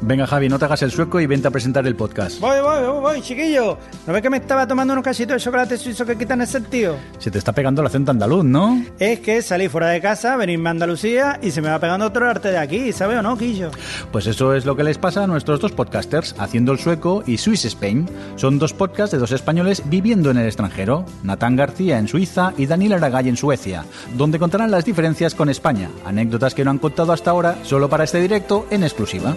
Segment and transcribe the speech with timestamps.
[0.00, 2.40] Venga, Javi, no te hagas el sueco y vente a presentar el podcast.
[2.40, 3.78] Voy, voy, voy, voy, chiquillo.
[4.06, 6.96] ¿No ves que me estaba tomando unos casitos de chocolate suizo que quitan el sentido?
[7.18, 8.82] Se te está pegando el acento andaluz, ¿no?
[8.98, 12.28] Es que salí fuera de casa, venirme a Andalucía y se me va pegando otro
[12.28, 13.70] arte de aquí, ¿sabes o no, Quillo?
[14.12, 17.38] Pues eso es lo que les pasa a nuestros dos podcasters, Haciendo el Sueco y
[17.38, 18.08] Swiss Spain.
[18.36, 22.66] Son dos podcasts de dos españoles viviendo en el extranjero, Natán García en Suiza y
[22.66, 23.84] Daniel Aragay en Suecia,
[24.14, 28.04] donde contarán las diferencias con España, anécdotas que no han contado hasta ahora solo para
[28.04, 29.34] este directo en exclusiva.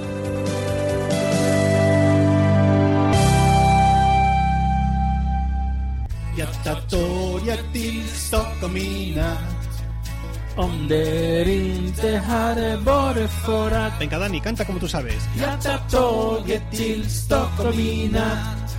[6.72, 9.84] Hjärtatorget till Stockholm i natt
[10.58, 15.24] Om det inte hade varit för att Venga, Dani, canta como tú sabes.
[16.72, 18.76] Till Stockholm i natt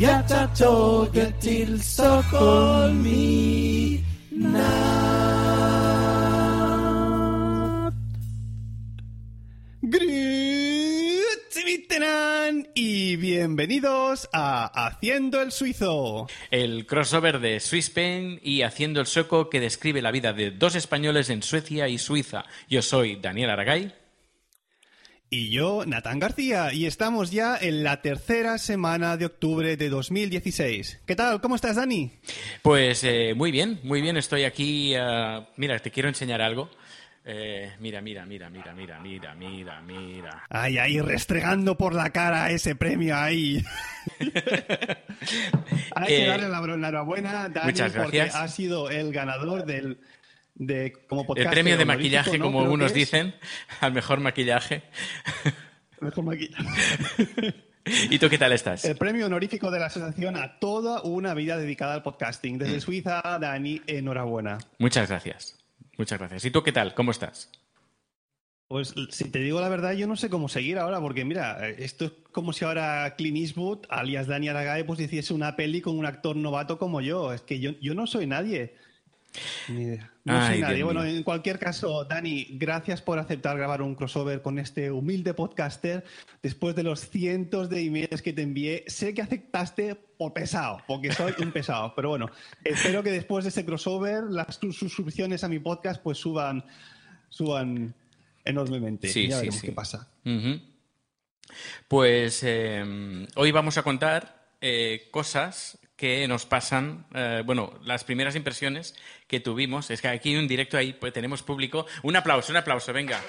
[0.00, 4.99] Hjärtatorget till Stockholm i natt
[12.74, 16.26] Y bienvenidos a Haciendo el Suizo.
[16.50, 21.30] El crossover de Swisspen y Haciendo el Sueco que describe la vida de dos españoles
[21.30, 22.44] en Suecia y Suiza.
[22.68, 23.94] Yo soy Daniel Aragay.
[25.32, 31.02] Y yo, Natán García, y estamos ya en la tercera semana de octubre de 2016.
[31.06, 31.40] ¿Qué tal?
[31.40, 32.10] ¿Cómo estás, Dani?
[32.62, 34.16] Pues eh, muy bien, muy bien.
[34.16, 34.92] Estoy aquí.
[34.96, 36.68] eh, mira, te quiero enseñar algo.
[37.22, 40.42] Eh, mira, mira, mira, mira, mira, mira, mira, mira.
[40.48, 43.62] Ay, ahí restregando por la cara ese premio ahí.
[45.94, 48.36] Hay que Eh, darle la enhorabuena, Dani, muchas porque gracias.
[48.42, 49.98] ha sido el ganador del
[50.54, 52.44] de como El premio de maquillaje, ¿no?
[52.46, 52.94] como Creo que algunos es.
[52.94, 53.34] dicen,
[53.80, 54.82] al mejor maquillaje.
[56.00, 56.64] Mejor maquillaje.
[58.10, 58.84] ¿Y tú qué tal estás?
[58.84, 62.56] El premio honorífico de la asociación a toda una vida dedicada al podcasting.
[62.56, 62.58] Mm.
[62.58, 64.58] Desde Suiza, Dani, enhorabuena.
[64.78, 65.56] Muchas gracias.
[66.00, 66.46] Muchas gracias.
[66.46, 66.94] ¿Y tú qué tal?
[66.94, 67.50] ¿Cómo estás?
[68.68, 71.76] Pues si te digo la verdad, yo no sé cómo seguir ahora, porque mira, eh,
[71.80, 75.98] esto es como si ahora Clint Eastwood, alias Dani Aragae, pues hiciese una peli con
[75.98, 77.34] un actor novato como yo.
[77.34, 78.76] Es que yo, yo no soy nadie.
[79.68, 80.10] Ni idea.
[80.24, 80.74] No Ay, soy nadie.
[80.76, 81.16] Dios Bueno, mío.
[81.16, 86.04] en cualquier caso, Dani, gracias por aceptar grabar un crossover con este humilde podcaster.
[86.42, 91.12] Después de los cientos de emails que te envié, sé que aceptaste por pesado, porque
[91.12, 91.92] soy un pesado.
[91.94, 92.28] Pero bueno,
[92.64, 96.64] espero que después de ese crossover las sus- suscripciones a mi podcast pues suban,
[97.28, 97.94] suban
[98.44, 99.08] enormemente.
[99.08, 99.66] Sí, ya sí, veremos sí.
[99.68, 100.08] qué pasa.
[101.88, 108.34] Pues eh, hoy vamos a contar eh, cosas que nos pasan, eh, bueno, las primeras
[108.34, 108.94] impresiones
[109.28, 109.90] que tuvimos.
[109.90, 111.84] Es que aquí hay un directo ahí, pues tenemos público.
[112.02, 113.20] Un aplauso, un aplauso, venga.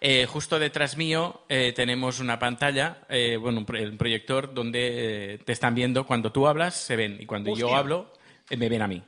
[0.00, 5.40] Eh, justo detrás mío eh, tenemos una pantalla, eh, bueno, un, pro- un proyector donde
[5.44, 8.12] te están viendo cuando tú hablas, se ven, y cuando yo hablo,
[8.56, 9.02] me ven a mí.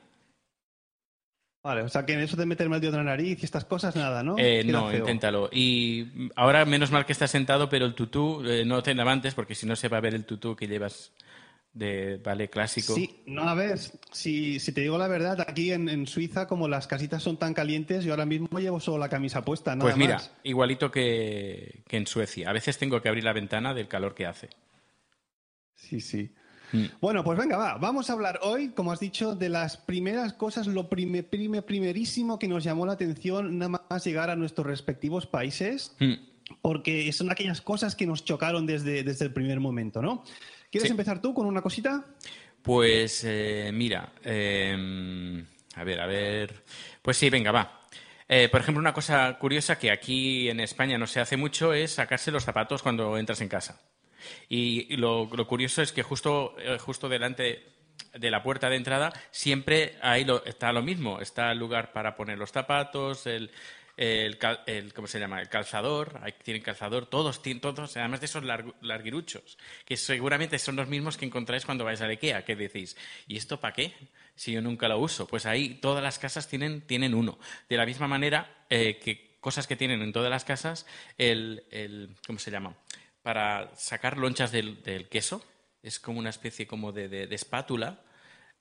[1.63, 3.63] Vale, o sea que en eso de meterme el dedo en la nariz y estas
[3.63, 4.35] cosas, nada, ¿no?
[4.37, 4.99] Eh, no, feo.
[4.99, 5.49] inténtalo.
[5.51, 9.55] Y ahora, menos mal que estás sentado, pero el tutú eh, no te levantes porque
[9.55, 11.13] si no se va a ver el tutú que llevas
[11.71, 12.93] de ballet clásico.
[12.93, 13.79] Sí, no, a ver,
[14.11, 17.53] si, si te digo la verdad, aquí en, en Suiza, como las casitas son tan
[17.53, 20.33] calientes, yo ahora mismo llevo solo la camisa puesta, nada pues mira, más.
[20.43, 22.49] igualito que, que en Suecia.
[22.49, 24.49] A veces tengo que abrir la ventana del calor que hace.
[25.75, 26.29] Sí, sí.
[26.73, 26.85] Mm.
[26.99, 27.77] Bueno, pues venga, va.
[27.77, 32.37] Vamos a hablar hoy, como has dicho, de las primeras cosas, lo prime- prime- primerísimo
[32.37, 36.13] que nos llamó la atención nada más llegar a nuestros respectivos países, Mm.
[36.61, 40.23] porque son aquellas cosas que nos chocaron desde, desde el primer momento, ¿no?
[40.71, 40.91] ¿Quieres Sí.
[40.91, 42.03] empezar tú con una cosita?
[42.61, 45.43] Pues eh, mira, eh,
[45.75, 46.63] a ver, a ver.
[47.01, 47.81] Pues sí, venga, va.
[48.27, 51.91] Eh, por ejemplo, una cosa curiosa que aquí en España no se hace mucho es
[51.91, 53.79] sacarse los zapatos cuando entras en casa.
[54.49, 57.63] Y, lo, curioso es que justo, eh, justo delante
[58.13, 61.19] de la puerta de entrada siempre ahí lo, está lo mismo.
[61.19, 63.51] Está el lugar para poner los zapatos, el,
[63.97, 64.39] el,
[64.93, 65.41] ¿cómo se llama?
[65.41, 70.57] El calzador, ahí tienen calzador, todos tienen, todos, además de esos largu- larguiruchos, que seguramente
[70.59, 72.97] son los mismos que encontráis cuando vais a IKEA, que decís,
[73.27, 73.93] ¿y esto para qué?
[74.35, 75.27] Si yo nunca lo uso.
[75.27, 77.37] Pues ahí todas las casas tienen, tienen uno.
[77.69, 80.87] De la misma manera eh, que cosas que tienen en todas las casas,
[81.17, 82.75] el, el ¿cómo se llama?
[83.23, 85.41] Para sacar lonchas del, del queso,
[85.81, 88.01] es como una especie como de, de- de espátula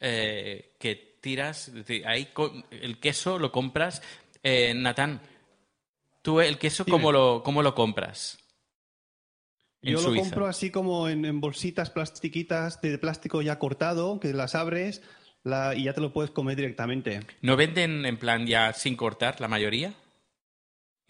[0.01, 1.71] eh, que tiras,
[2.07, 2.29] ahí
[2.71, 4.03] el queso lo compras
[4.45, 5.21] Eh, Natán,
[6.23, 6.97] ¿tú el queso Dime.
[6.99, 8.39] cómo lo, cómo lo compras?
[9.83, 14.55] Yo lo compro así como en, en bolsitas plastiquitas de plástico ya cortado, que las
[14.55, 15.03] abres
[15.45, 17.21] la- y ya te lo puedes comer directamente.
[17.41, 19.93] ¿No venden en plan ya sin cortar la mayoría?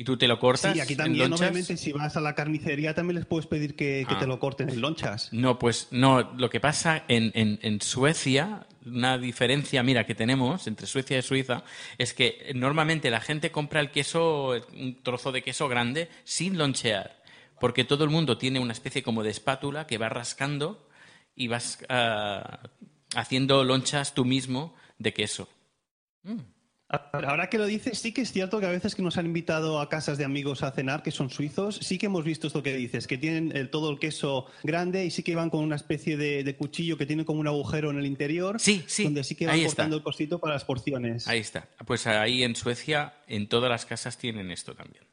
[0.02, 1.40] ¿Y tú te lo cortas Sí, aquí en también, lonchas?
[1.48, 4.18] obviamente, si vas a la carnicería también les puedes pedir que, que Ah.
[4.18, 5.32] te lo corten en lonchas.
[5.32, 6.32] No, pues no.
[6.36, 11.22] Lo que pasa en, en- en Suecia, una diferencia, mira, que tenemos entre Suecia y
[11.22, 11.62] Suiza,
[11.98, 17.22] es que normalmente la gente compra el queso, un trozo de queso grande, sin lonchear.
[17.60, 20.88] Porque todo el mundo tiene una especie como de espátula que va rascando
[21.36, 22.60] y vas ah,
[23.14, 25.48] haciendo lonchas tú mismo de queso.
[27.12, 29.80] Ahora que lo dices, sí que es cierto que a veces que nos han invitado
[29.80, 32.74] a casas de amigos a cenar que son suizos, sí que hemos visto esto que
[32.74, 36.16] dices, que tienen el- todo el queso grande y sí que van con una especie
[36.18, 39.34] de, de cuchillo que tiene como un agujero en el interior, Sí, sí, donde sí
[39.34, 41.26] que van cortando el cosito para las porciones.
[41.28, 41.66] Ahí está.
[41.86, 45.04] Pues ahí en Suecia, en todas las casas tienen esto también.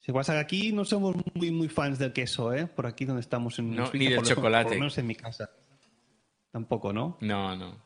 [0.00, 2.66] Si pasa que aquí no somos muy, muy fans del queso, ¿eh?
[2.66, 4.64] Por aquí donde estamos en No, Suiza, ni del por lo- chocolate.
[4.64, 5.50] Por lo menos en mi casa.
[6.52, 7.18] Tampoco, ¿no?
[7.20, 7.82] No, no.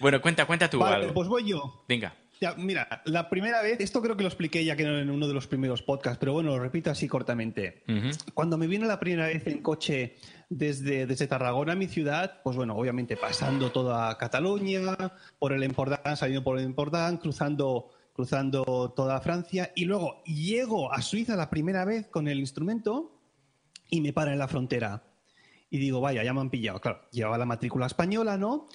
[0.00, 1.14] Bueno, cuenta, cuenta tú Vale, algo.
[1.14, 1.84] pues voy yo.
[1.88, 2.14] Venga.
[2.40, 5.34] Ya, mira, la primera vez, esto creo que lo expliqué ya que en uno de
[5.34, 7.82] los primeros podcasts, pero bueno, lo repito así cortamente.
[7.86, 8.16] Ujú.
[8.32, 10.16] Cuando me vine la primera vez en coche
[10.48, 14.96] desde, desde Tarragona a mi ciudad, pues bueno, obviamente pasando toda Cataluña,
[15.38, 21.02] por el Empordán, saliendo por el Empordán, cruzando, cruzando toda Francia, y luego llego a
[21.02, 23.20] Suiza la primera vez con el instrumento
[23.90, 25.02] y me para en la frontera.
[25.68, 26.80] Y digo, vaya, ya me han pillado.
[26.80, 28.66] Claro, llevaba la matrícula española, ¿no?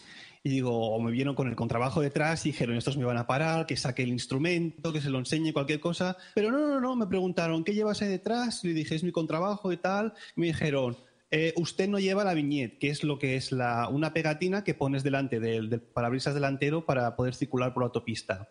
[0.46, 3.26] Y digo, o me vieron con el contrabajo detrás y dijeron, estos me van a
[3.26, 6.18] parar, que saque el instrumento, que se lo enseñe, cualquier cosa.
[6.36, 8.64] Pero no, no, no, me preguntaron, ¿qué llevas ahí detrás?
[8.64, 10.14] Y le dije, es mi contrabajo y tal.
[10.36, 10.98] Y me dijeron,
[11.32, 14.76] "Eh, usted no lleva la viñeta, que es lo que es la, una pegatina que
[14.76, 18.48] pones delante del, del parabrisas delantero para poder circular por la autopista.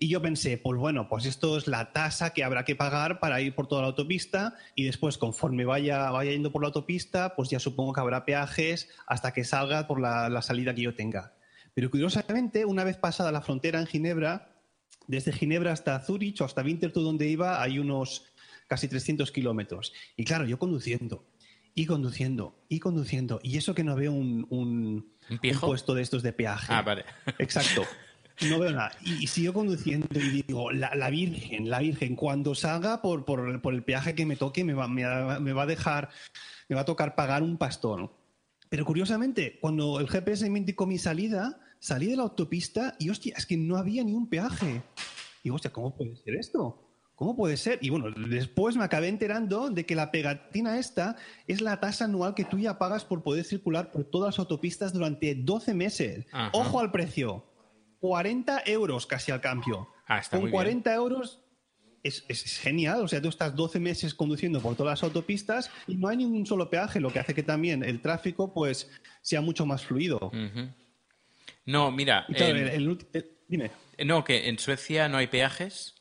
[0.00, 3.40] Y yo pensé, pues bueno, pues esto es la tasa que habrá que pagar para
[3.40, 7.50] ir por toda la autopista y después conforme vaya, vaya yendo por la autopista, pues
[7.50, 11.34] ya supongo que habrá peajes hasta que salga por la, la salida que yo tenga.
[11.74, 14.62] Pero curiosamente, una vez pasada la frontera en Ginebra,
[15.08, 18.24] desde Ginebra hasta Zurich o hasta Winterthur donde iba hay unos
[18.68, 19.92] casi 300 kilómetros.
[20.16, 21.26] Y claro, yo conduciendo
[21.74, 25.66] y conduciendo y conduciendo y eso que no veo un, un, ¿Un pijo?
[25.66, 26.72] puesto de estos de peaje.
[26.72, 27.04] Ah, vale.
[27.38, 27.84] Exacto.
[28.48, 28.92] No veo nada.
[29.04, 33.60] Y, y sigo conduciendo y digo, la, la Virgen, la Virgen, cuando salga por, por,
[33.60, 35.04] por el peaje que me toque, me va, me,
[35.40, 36.10] me va a dejar,
[36.68, 38.10] me va a tocar pagar un pastón.
[38.68, 43.34] Pero curiosamente, cuando el GPS me indicó mi salida, salí de la autopista y hostia,
[43.36, 44.82] es que no había ni un peaje.
[45.42, 46.84] Y hostia, ¿cómo puede ser esto?
[47.14, 47.80] ¿Cómo puede ser?
[47.82, 51.16] Y bueno, después me acabé enterando de que la pegatina esta
[51.48, 54.92] es la tasa anual que tú ya pagas por poder circular por todas las autopistas
[54.92, 56.26] durante 12 meses.
[56.30, 56.50] Ajá.
[56.52, 57.44] Ojo al precio.
[58.00, 59.88] 40 euros casi al cambio.
[60.06, 60.56] Ah, está Con muy bien.
[60.80, 61.40] 40 euros
[62.02, 62.24] es,
[62.60, 63.02] genial.
[63.02, 66.46] O sea, tú estás 12 meses conduciendo por todas las autopistas y no hay ningún
[66.46, 68.90] solo peaje, lo que hace que también el tráfico pues
[69.20, 70.30] sea mucho más fluido.
[71.66, 72.68] No, mira, claro, el-
[73.12, 73.70] el- dime.
[74.04, 75.96] no, que en Suecia no hay peajes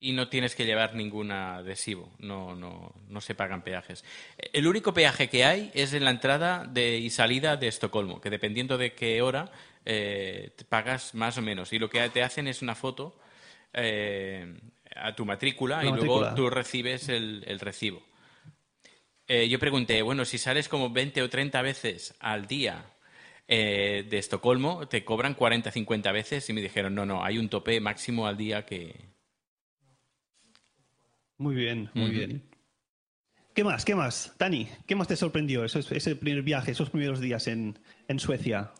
[0.00, 2.12] y no tienes que llevar ningún adhesivo.
[2.18, 4.04] No, no, no se pagan peajes.
[4.52, 8.30] El único peaje que hay es en la entrada de, y salida de Estocolmo, que
[8.30, 9.50] dependiendo de qué hora
[9.84, 11.72] eh, te pagas más o menos.
[11.72, 13.18] Y lo que te hacen es una foto
[13.72, 14.60] eh,
[14.94, 18.02] a tu matrícula La y luego tú recibes el, el recibo.
[19.28, 22.86] Eh, yo pregunté, bueno, si sales como 20 o 30 veces al día
[23.46, 27.50] eh, de Estocolmo, te cobran 40, 50 veces y me dijeron, no, no, hay un
[27.50, 28.94] tope máximo al día que...
[31.38, 32.42] Muy bien, muy bien.
[33.54, 33.84] ¿Qué más?
[33.84, 34.34] ¿Qué más?
[34.38, 38.72] Dani, ¿qué más te sorprendió ese primer viaje, esos primeros días en, en Suecia?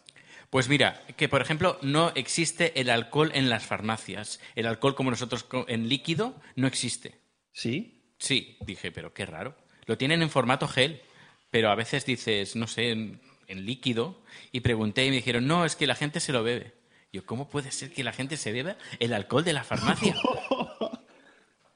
[0.50, 4.40] Pues mira, que por ejemplo no existe el alcohol en las farmacias.
[4.54, 7.20] El alcohol como nosotros en líquido no existe.
[7.52, 8.12] ¿Sí?
[8.18, 9.56] Sí, dije, pero qué raro.
[9.86, 11.02] Lo tienen en formato gel,
[11.50, 14.22] pero a veces dices, no sé, en, en líquido.
[14.52, 16.74] Y pregunté y me dijeron, no, es que la gente se lo bebe.
[17.12, 20.14] Yo, ¿cómo puede ser que la gente se beba el alcohol de la farmacia?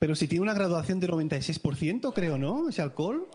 [0.02, 2.68] Pero si tiene una graduación del 96%, creo, ¿no?
[2.68, 3.28] Ese alcohol.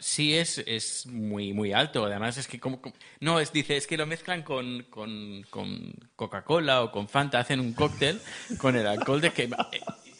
[0.00, 2.04] Sí, es, es muy, muy alto.
[2.04, 2.80] Además, es que como...
[2.82, 7.38] como- No, es, dice, es que lo mezclan con, con, con Coca-Cola o con Fanta,
[7.38, 8.20] hacen un cóctel
[8.58, 9.44] con el alcohol de que...
[9.44, 9.48] eh,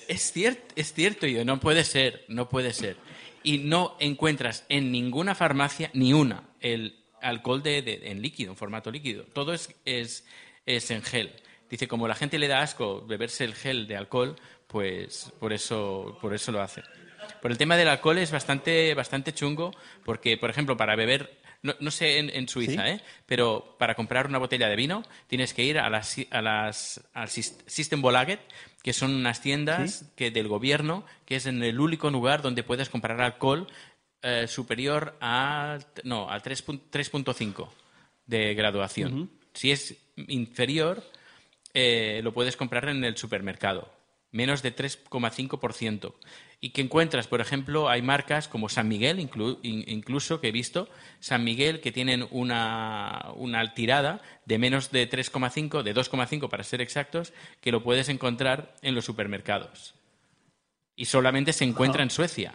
[0.07, 2.97] Es cierto, es cierto, yo, no puede ser, no puede ser.
[3.43, 8.57] Y no encuentras en ninguna farmacia, ni una, el alcohol de, de- en líquido, en
[8.57, 9.25] formato líquido.
[9.33, 10.25] Todo es, es,
[10.65, 11.33] es en gel.
[11.69, 16.19] Dice, como la gente le da asco beberse el gel de alcohol, pues por eso,
[16.21, 16.83] por eso lo hace.
[17.43, 19.73] Por el tema del alcohol es bastante, bastante chungo,
[20.05, 23.01] porque, por ejemplo, para beber no, no sé en, en Suiza, ¿eh?
[23.27, 27.29] pero para comprar una botella de vino tienes que ir a las, a las al
[27.29, 28.41] Systembolaget,
[28.83, 32.89] que son unas tiendas que del gobierno, que es en el único lugar donde puedes
[32.89, 33.67] comprar alcohol
[34.23, 37.69] eh, superior a, no, a 3.5
[38.27, 39.31] de graduación.
[39.53, 41.03] Si es inferior,
[41.75, 43.91] eh, lo puedes comprar en el supermercado,
[44.37, 46.15] menos de 3,5%.
[46.61, 50.89] Y que encuentras, por ejemplo, hay marcas como San Miguel, incluso que he visto,
[51.21, 56.81] San Miguel, que tienen una, una tirada de menos de 3,5, de 2,5 para ser
[56.81, 59.95] exactos, que lo puedes encontrar en los supermercados.
[60.95, 62.55] Y solamente se encuentra en Suecia.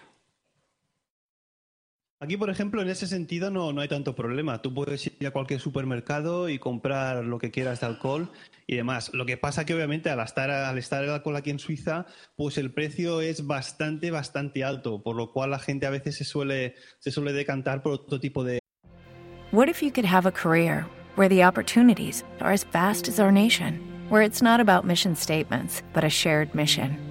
[2.23, 4.61] Aquí, por ejemplo, en ese sentido no, no hay tanto problema.
[4.61, 8.29] Tú puedes ir a cualquier supermercado y comprar lo que quieras de alcohol
[8.67, 9.09] y demás.
[9.11, 12.59] Lo que pasa que obviamente al estar, al estar el alcohol aquí en Suiza, pues
[12.59, 16.75] el precio es bastante, bastante alto, por lo cual la gente a veces se suele,
[16.99, 18.59] se suele decantar por otro tipo de...
[19.51, 20.85] What if you could have a career
[21.15, 25.81] where the opportunities are as vast as our nation, where it's not about mission statements,
[25.91, 27.10] but a shared mission?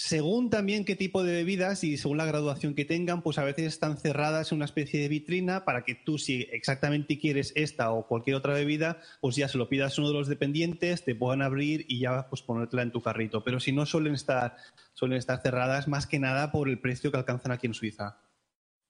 [0.00, 3.66] Según también qué tipo de bebidas y según la graduación que tengan, pues a veces
[3.66, 8.06] están cerradas en una especie de vitrina para que tú, si exactamente quieres esta o
[8.06, 11.42] cualquier otra bebida, pues ya se lo pidas a uno de los dependientes, te puedan
[11.42, 13.42] abrir y ya pues ponértela en tu carrito.
[13.42, 14.56] Pero si no suelen estar,
[14.94, 18.18] suelen estar cerradas más que nada por el precio que alcanzan aquí en Suiza.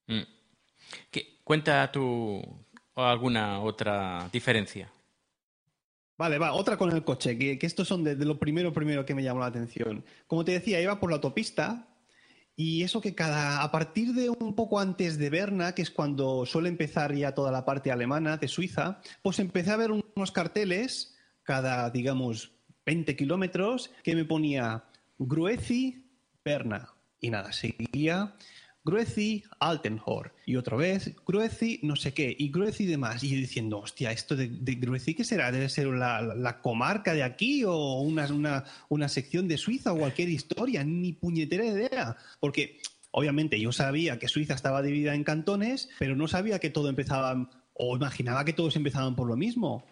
[0.08, 0.24] Mm.
[1.10, 2.42] ¿Qué, ¿Cuenta tú
[2.94, 4.92] alguna otra diferencia?
[6.18, 9.22] Vale, va, otra con el coche, que, estos son de, lo primero, primero que me
[9.22, 10.04] llamó la atención.
[10.26, 11.86] Como te decía, iba por la autopista
[12.56, 16.44] y eso que cada, a partir de un poco antes de Berna, que es cuando
[16.44, 21.16] suele empezar ya toda la parte alemana de Suiza, pues empecé a ver unos carteles
[21.44, 22.50] cada, digamos,
[22.84, 24.86] 20 kilómetros que me ponía
[25.18, 26.04] Gruezi,
[26.44, 26.94] Berna.
[27.20, 28.34] Y nada, seguía
[28.88, 30.32] Gruezi Altenhor.
[30.46, 33.22] Y otra vez, Gruezi no sé qué, y Gruezi demás.
[33.22, 35.52] Y yo diciendo, hostia, ¿esto de, de Gruezi qué será?
[35.52, 40.84] ¿Debe ser la, comarca de aquí o una, una, sección de Suiza o cualquier historia?
[40.84, 42.16] Ni puñetera idea.
[42.40, 42.80] Porque
[43.10, 47.50] obviamente yo sabía que Suiza estaba dividida en cantones, pero no sabía que todo empezaba,
[47.74, 49.84] o imaginaba que todos empezaban por lo mismo.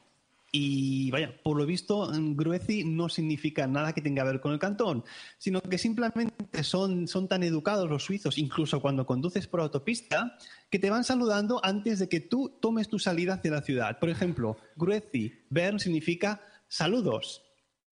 [0.58, 4.58] Y vaya, por lo visto, Gruezi no significa nada que tenga que ver con el
[4.58, 5.04] cantón,
[5.36, 10.38] sino que simplemente son, son tan educados los suizos, incluso cuando conduces por autopista,
[10.70, 13.98] que te van saludando antes de que tú tomes tu salida hacia la ciudad.
[13.98, 17.42] Por ejemplo, Gruezi, Bern significa saludos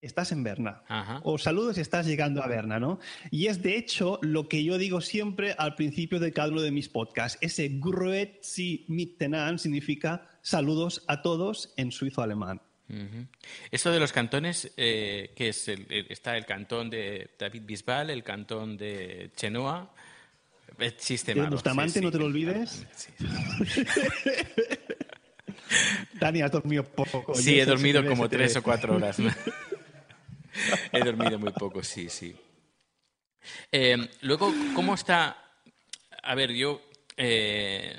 [0.00, 0.82] estás en Berna.
[1.22, 2.98] O saludos, estás llegando a Berna, ¿no?
[3.30, 6.70] Y es de hecho lo que yo digo siempre al principio de cada uno de
[6.70, 7.38] mis podcasts.
[7.40, 12.60] Ese Grüezi Mittenan significa saludos a todos en suizo-alemán.
[13.70, 18.76] Esto de los cantones, eh, que es está el cantón de David Bisbal, el cantón
[18.76, 19.90] de Chenoa,
[20.78, 21.50] existe más.
[21.50, 22.86] Bustamante, no te lo olvides.
[26.20, 27.34] Dani, has dormido poco.
[27.34, 29.16] Sí, he dormido como tres o cuatro horas.
[30.92, 32.36] He dormido muy poco, sí, sí.
[33.72, 35.36] Eh, luego, ¿cómo está?
[36.22, 36.80] A ver, yo
[37.16, 37.96] eh,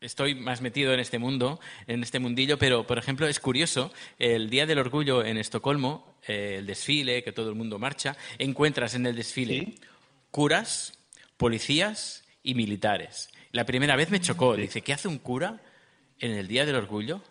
[0.00, 4.50] estoy más metido en este mundo, en este mundillo, pero, por ejemplo, es curioso, el
[4.50, 9.06] Día del Orgullo en Estocolmo, eh, el desfile, que todo el mundo marcha, encuentras en
[9.06, 9.74] el desfile
[10.30, 10.98] curas,
[11.36, 13.30] policías y militares.
[13.52, 15.60] La primera vez me chocó, dice, ¿qué hace un cura
[16.18, 17.22] en el Día del Orgullo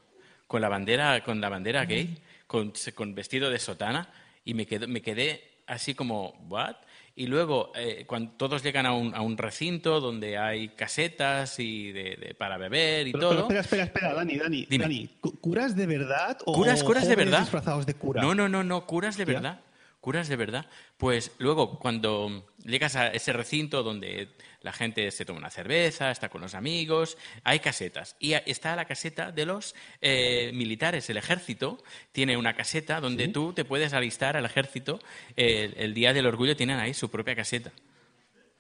[0.48, 2.18] con la bandera, con la bandera gay,
[2.48, 4.10] con, con vestido de sotana?
[4.48, 6.78] y me quedé, me quedé así como, ¿what?
[7.20, 11.92] Y luego, eh, cuando todos llegan a un, a un, recinto donde hay casetas y
[11.92, 13.48] de, para beber y todo.
[13.48, 15.10] Pero espera, espera, espera, Dani, Dani, Dani,
[15.42, 17.40] ¿curas de verdad o curas, curas de verdad?
[17.40, 18.22] disfrazados de cura?
[18.22, 19.62] No, no, no, no, curas de verdad.
[20.08, 20.66] Curas de verdad.
[20.96, 24.30] Pues luego, cuando llegas a ese recinto donde
[24.62, 28.16] la gente se toma una cerveza, está con los amigos, hay casetas.
[28.18, 31.10] Y está la caseta de los eh, militares.
[31.10, 31.84] El ejército
[32.14, 35.02] tiene una caseta donde tú te puedes alistar al ejército.
[35.36, 37.74] El, Día del Orgullo tienen ahí su propia caseta.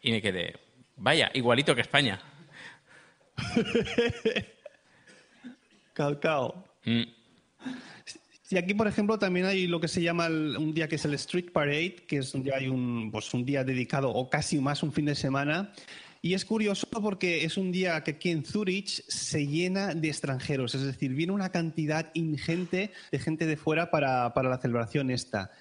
[0.01, 0.57] Y me quedé,
[0.97, 2.19] vaya, igualito que España.
[5.93, 6.65] Calcao.
[6.83, 7.03] Mm.
[8.47, 11.13] Sí, aquí, por ejemplo, también hay lo que se llama un día que es el
[11.15, 14.93] Street Parade, que es día, hay un, pues, un día dedicado, o casi más un
[14.93, 15.73] fin de semana.
[16.21, 20.75] Y es curioso porque es un día que aquí en Zurich se llena de extranjeros,
[20.75, 25.51] es decir, viene una cantidad ingente de gente de fuera para, para la celebración esta.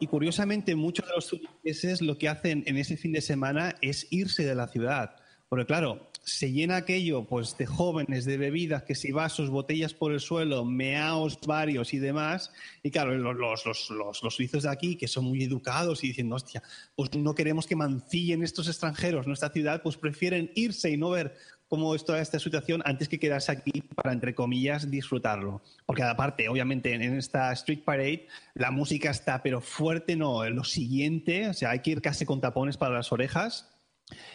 [0.00, 4.08] Y curiosamente, muchos de los turistas lo que hacen en ese fin de semana es
[4.10, 5.14] irse de la ciudad.
[5.48, 10.12] Porque claro, se llena aquello pues de jóvenes, de bebidas, que si vasos, botellas por
[10.12, 12.52] el suelo, meaos varios y demás.
[12.82, 16.36] Y claro, los, los, los, los, suizos de aquí, que son muy educados y diciendo,
[16.36, 16.62] hostia,
[16.94, 21.34] pues no queremos que mancillen estos extranjeros nuestra ciudad, pues prefieren irse y no ver
[21.72, 25.62] cómo es toda esta situación antes que quedarse aquí para, entre comillas, disfrutarlo.
[25.86, 31.48] Porque aparte, obviamente, en esta Street Parade la música está, pero fuerte no, lo siguiente,
[31.48, 33.71] o sea, hay que ir casi con tapones para las orejas.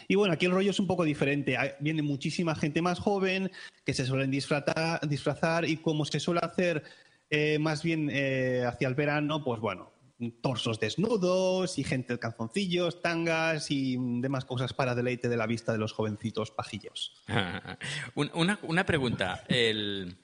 [0.08, 1.56] Y bueno, aquí el rollo es un poco diferente.
[1.80, 3.50] Viene muchísima gente más joven
[3.84, 6.82] que se suelen disfrazar, disfrazar y como se suele hacer
[7.30, 9.92] eh, más bien eh, hacia el verano, pues bueno,
[10.40, 15.72] torsos desnudos y gente de calzoncillos, tangas y demás cosas para deleite de la vista
[15.72, 17.22] de los jovencitos pajillos.
[18.14, 19.44] una, pregunta.
[19.48, 20.18] en,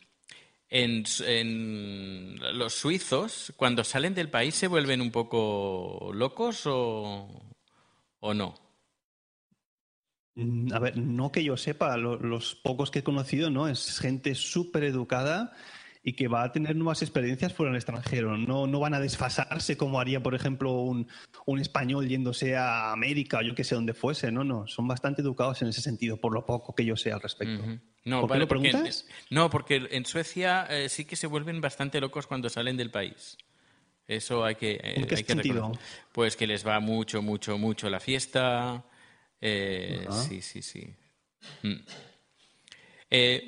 [2.54, 7.28] los suizos, cuando salen del país, se vuelven un poco locos o,
[8.20, 8.63] no?
[10.36, 13.68] Mm, a ver, no que yo sepa, los pocos que he conocido, ¿no?
[13.68, 15.52] Es gente súper educada
[16.06, 18.36] y que va a tener nuevas experiencias fuera del extranjero.
[18.36, 21.08] No, no van a desfasarse como haría, por ejemplo, un,
[21.46, 24.30] un español yéndose a América o yo que sé dónde fuese.
[24.30, 27.22] No, no, son bastante educados en ese sentido, por lo poco que yo sé al
[27.22, 27.64] respecto.
[28.04, 29.06] No, ¿Por qué lo preguntas?
[29.30, 33.38] no, porque en Suecia eh, sí que se vuelven bastante locos cuando salen del país.
[34.06, 35.72] Eso hay que, eh, ¿En qué sentido?
[36.12, 38.84] Pues que les va mucho, mucho, mucho la fiesta.
[39.46, 40.88] Eh, sí, sí, sí.
[41.62, 41.74] Mm.
[43.10, 43.46] Eh,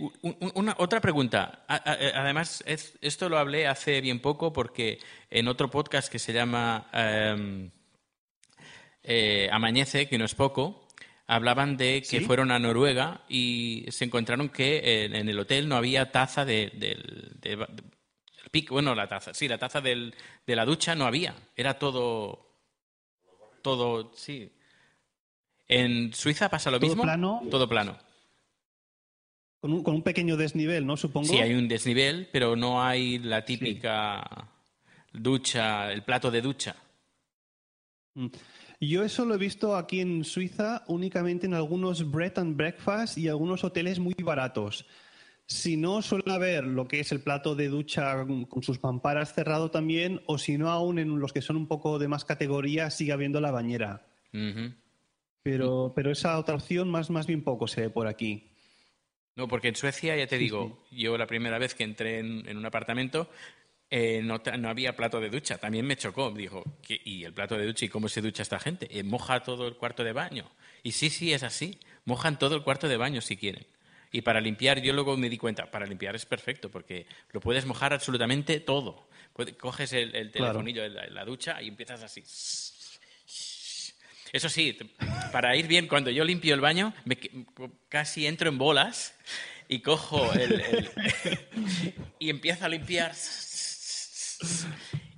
[0.55, 1.65] una, otra pregunta.
[1.99, 4.99] Eh, además, esto lo hablé hace bien poco porque
[5.31, 7.71] en otro podcast que se llama em,
[9.03, 10.87] eh, Amañece, que no es poco,
[11.26, 16.12] hablaban de que fueron a Noruega y se encontraron que en, el hotel no había
[16.12, 17.67] taza de, del
[18.71, 20.12] bueno, la taza, sí, la taza de
[20.47, 22.47] la ducha no había, era todo,
[23.62, 24.53] todo, sí.
[25.69, 27.03] En Suiza pasa lo mismo.
[27.03, 27.43] Plano.
[27.51, 27.99] Todo plano.
[29.61, 30.97] Con un, pequeño desnivel, ¿no?
[30.97, 31.29] Supongo.
[31.29, 34.49] Sí, hay un desnivel, pero no hay la típica
[35.13, 36.76] ducha, el plato de ducha.
[38.15, 38.26] Mm.
[38.81, 43.29] Yo eso lo he visto aquí en Suiza únicamente en algunos bread and breakfast y
[43.29, 44.87] algunos hoteles muy baratos.
[45.47, 49.71] Si no, suele haber lo que es el plato de ducha con sus pamparas cerrado
[49.71, 53.13] también, o si no, aún en los que son un poco de más categoría, sigue
[53.13, 54.07] habiendo la bañera.
[55.47, 58.50] Pero, pero esa otra opción más, más bien poco se ve por aquí.
[59.37, 62.67] No, porque en Suecia, ya te digo, yo la primera vez que entré en, un
[62.67, 63.30] apartamento
[63.89, 65.59] eh, no, había plato de ducha.
[65.59, 66.32] También me chocó.
[66.32, 67.85] Dijo, ¿y el plato de ducha?
[67.85, 68.89] ¿Y cómo se ducha esta gente?
[68.91, 70.50] Eh, ¿Moja todo el cuarto de baño?
[70.82, 71.78] Y sí, sí, es así.
[72.06, 73.69] Mojan todo el cuarto de baño si quieren.
[74.11, 77.67] Y para limpiar, yo luego me di cuenta, para limpiar es perfecto, porque lo puedes
[77.67, 79.06] mojar absolutamente todo.
[79.61, 82.25] coges el, telefonillo de la, ducha y empiezas así.
[84.37, 84.77] Eso sí,
[85.33, 87.17] para ir bien, cuando yo limpio el baño, me,
[87.89, 89.15] casi entro en bolas
[89.67, 90.91] y cojo el,
[92.19, 93.15] y empiezo a limpiar.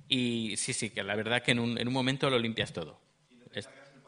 [0.07, 2.97] Y sí, sí, que la verdad que en un, en un momento lo limpias todo.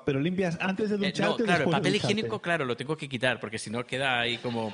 [0.06, 1.22] Pero limpias antes de eh, ducharte.
[1.24, 4.38] no, claro, el papel higiénico, claro, lo tengo que quitar, porque si no queda ahí
[4.38, 4.74] como.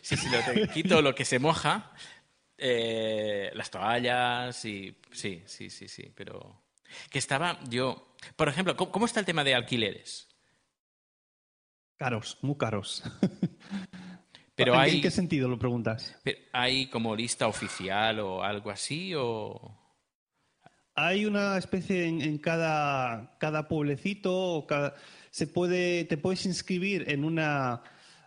[0.00, 1.92] Sí, sí, lo quito lo que se moja,
[2.56, 4.96] eh, las toallas y.
[5.10, 6.63] Sí, sí, sí, sí, pero.
[7.10, 10.28] Que estaba yo por ejemplo, ¿cómo, está el tema de alquileres?
[11.96, 13.02] Caros, muy caros.
[14.56, 16.16] Pero ¿En qué sentido lo preguntas?
[16.52, 19.12] ¿Hay como lista oficial o algo así?
[19.16, 19.76] O...
[20.94, 24.64] Hay una especie en, cada, cada, pueblecito,
[25.30, 27.82] se puede, te puedes inscribir en una,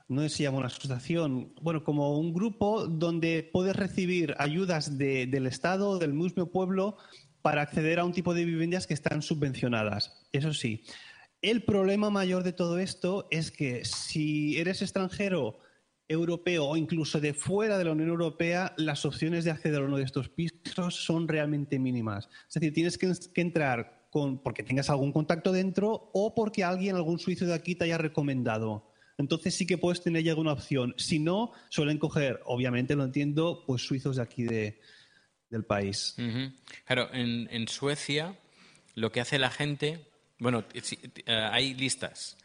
[0.09, 5.47] no sé si llama una asociación, bueno, como un grupo donde puedes recibir ayudas del
[5.47, 6.97] Estado, del mismo pueblo,
[7.47, 10.27] para acceder a un tipo de viviendas que están subvencionadas.
[10.33, 10.83] Eso sí,
[11.41, 15.57] el problema mayor de todo esto es que si eres extranjero,
[16.09, 19.95] europeo o incluso de fuera de la Unión Europea, las opciones de acceder a uno
[19.95, 22.27] de estos pisos son realmente mínimas.
[22.49, 27.17] Es decir, tienes que, entrar con, porque tengas algún contacto dentro o porque alguien, algún
[27.17, 28.91] suizo de aquí te haya recomendado.
[29.17, 30.93] Entonces sí que puedes tener ya alguna opción.
[30.97, 34.81] Si no, suelen coger, obviamente lo entiendo, pues suizos de aquí de,
[35.49, 36.15] del país.
[36.85, 38.35] Claro, en, en, Suecia
[38.95, 40.05] lo que hace la gente,
[40.39, 42.37] bueno, eh, hay listas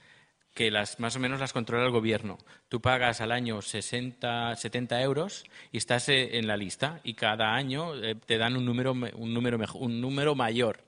[0.55, 2.39] que las más o menos las controla el gobierno.
[2.69, 7.55] Tú pagas al año 60, 70 euros y estás eh, en la lista y cada
[7.55, 10.85] año eh, te dan un número, un número, un número mayor.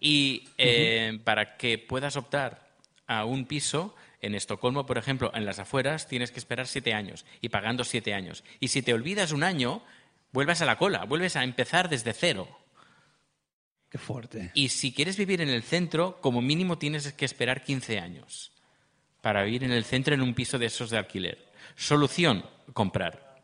[0.00, 0.46] Y
[1.24, 2.68] para que puedas optar
[3.08, 7.24] a un piso, en Estocolmo, por ejemplo, en las afueras, tienes que esperar siete años
[7.40, 8.44] y pagando siete años.
[8.60, 9.82] Y si te olvidas un año,
[10.32, 12.48] vuelves a la cola, vuelves a empezar desde cero.
[13.90, 14.50] Qué fuerte.
[14.54, 18.52] Y si quieres vivir en el centro, como mínimo tienes que esperar 15 años
[19.22, 21.48] para vivir en el centro en un piso de esos de alquiler.
[21.74, 23.42] Solución, comprar.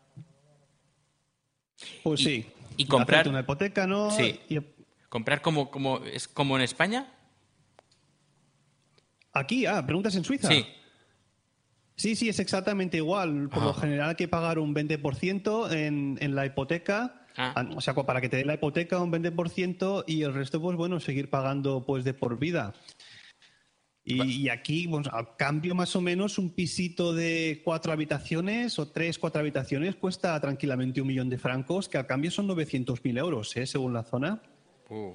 [2.03, 2.51] Pues Y- sí.
[2.77, 4.11] y comprar- una hipoteca, ¿no?
[4.11, 4.39] Sí.
[4.49, 4.59] Y
[5.09, 7.07] Comprar como, como, es como en España.
[9.33, 10.47] aquí, ah, preguntas en Suiza.
[10.47, 10.65] Sí.
[11.95, 13.49] Sí, sí, es exactamente igual.
[13.49, 17.21] Por lo general hay que pagar un 20% en, en la hipoteca.
[17.37, 17.53] Ah.
[17.55, 20.77] Ah, O sea, para que te dé la hipoteca un 20% y el resto, pues
[20.77, 22.73] bueno, seguir pagando pues de por vida.
[24.07, 28.87] Y, y aquí, pues, a cambio más o menos, un pisito de cuatro habitaciones o
[28.89, 33.57] tres, cuatro habitaciones cuesta tranquilamente un millón de francos, que a cambio son 900.000 euros,
[33.57, 33.65] ¿eh?
[33.65, 34.43] según la zona.
[34.89, 35.13] Uh.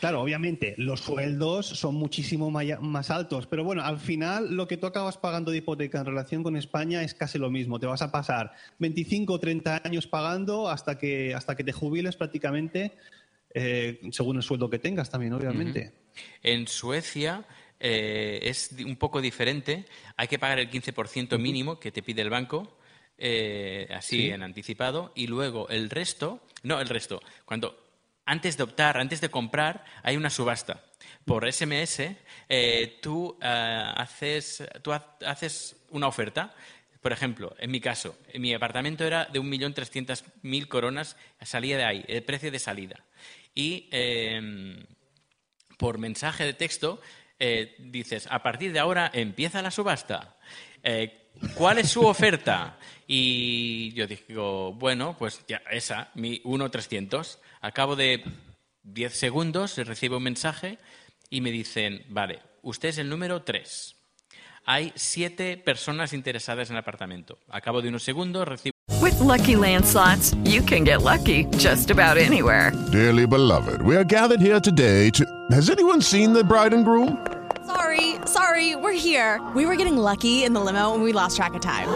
[0.00, 4.86] Claro, obviamente, los sueldos son muchísimo más altos, pero bueno, al final lo que tú
[4.86, 7.78] acabas pagando de hipoteca en relación con España es casi lo mismo.
[7.78, 12.16] Te vas a pasar 25 o 30 años pagando hasta que, hasta que te jubiles
[12.16, 12.92] prácticamente,
[13.54, 15.92] eh, según el sueldo que tengas también, obviamente.
[16.42, 17.44] En Suecia
[17.78, 19.84] eh, es un poco diferente.
[20.16, 22.76] Hay que pagar el 15% mínimo que te pide el banco,
[23.18, 24.30] eh, así Sí.
[24.30, 27.81] en anticipado, y luego el resto, no el resto, cuando
[28.24, 30.82] antes de optar, antes de comprar, hay una subasta.
[31.24, 32.16] Por SMS,
[32.48, 36.54] eh, tú, eh, haces, tú ha- haces una oferta.
[37.00, 42.04] Por ejemplo, en mi caso, en mi apartamento era de 1.300.000 coronas, salía de ahí,
[42.06, 42.96] el precio de salida.
[43.54, 44.84] Y em,
[45.78, 47.00] por mensaje de texto
[47.38, 50.36] eh, dices, a partir de ahora empieza la subasta.
[50.84, 51.18] Eh,
[51.56, 52.78] ¿Cuál es su oferta?
[53.06, 57.38] Y yo digo, bueno, pues ya, esa, mi 1.300.
[57.64, 58.24] A cabo de
[58.82, 60.80] 10 segundos recibo un mensaje
[61.30, 63.94] y me dicen, vale, usted es el número 3.
[64.66, 67.38] Hay siete personas interesadas en el apartamento.
[67.48, 71.92] A cabo de unos segundos recibo With Lucky Land slots, you can get lucky just
[71.92, 72.72] about anywhere.
[72.90, 75.24] Dearly beloved, we are gathered here today to.
[75.52, 77.24] Has anyone seen the bride and groom?
[77.64, 79.40] Sorry, sorry, we're here.
[79.54, 81.88] We were getting lucky in the limo and we lost track of time.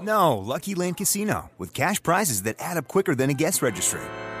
[0.00, 4.00] No, Lucky Land Casino, with cash prizes that add up quicker than a guest registry.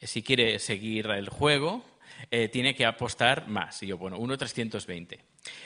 [0.00, 1.84] Eh, Si quiere seguir el juego,
[2.30, 3.82] eh, tiene que apostar más.
[3.82, 5.18] Y yo, bueno, 1.320.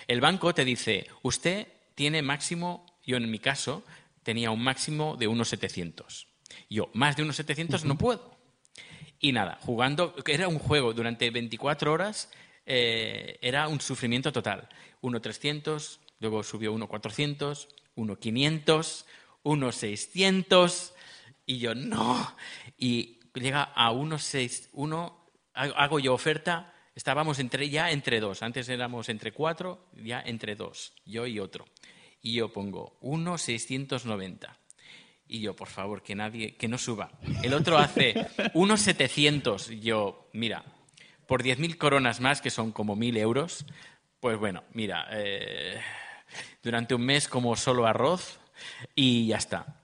[0.06, 3.84] El banco te dice, usted tiene máximo, yo en mi caso
[4.22, 6.26] tenía un máximo de 1.700.
[6.70, 8.36] Yo, más de 1.700 no puedo.
[9.20, 12.30] Y nada, jugando, era un juego durante 24 horas,
[12.66, 14.68] eh, era un sufrimiento total.
[15.02, 19.04] 1.300, luego subió 1.400, 1.500,
[19.44, 20.92] 1.600,
[21.46, 22.36] y yo no.
[22.78, 29.08] Y llega a 1.6, 1, hago yo oferta, estábamos entre, ya entre dos, antes éramos
[29.08, 31.66] entre cuatro, ya entre dos, yo y otro.
[32.22, 34.56] Y yo pongo 1.690.
[35.26, 37.10] Y yo, por favor, que nadie, que no suba.
[37.42, 39.68] El otro hace unos 700.
[39.80, 40.64] Yo, mira,
[41.26, 43.66] por 10.000 coronas más, que son como 1.000 euros,
[44.20, 45.80] pues bueno, mira, eh,
[46.62, 48.38] durante un mes como solo arroz
[48.94, 49.83] y ya está.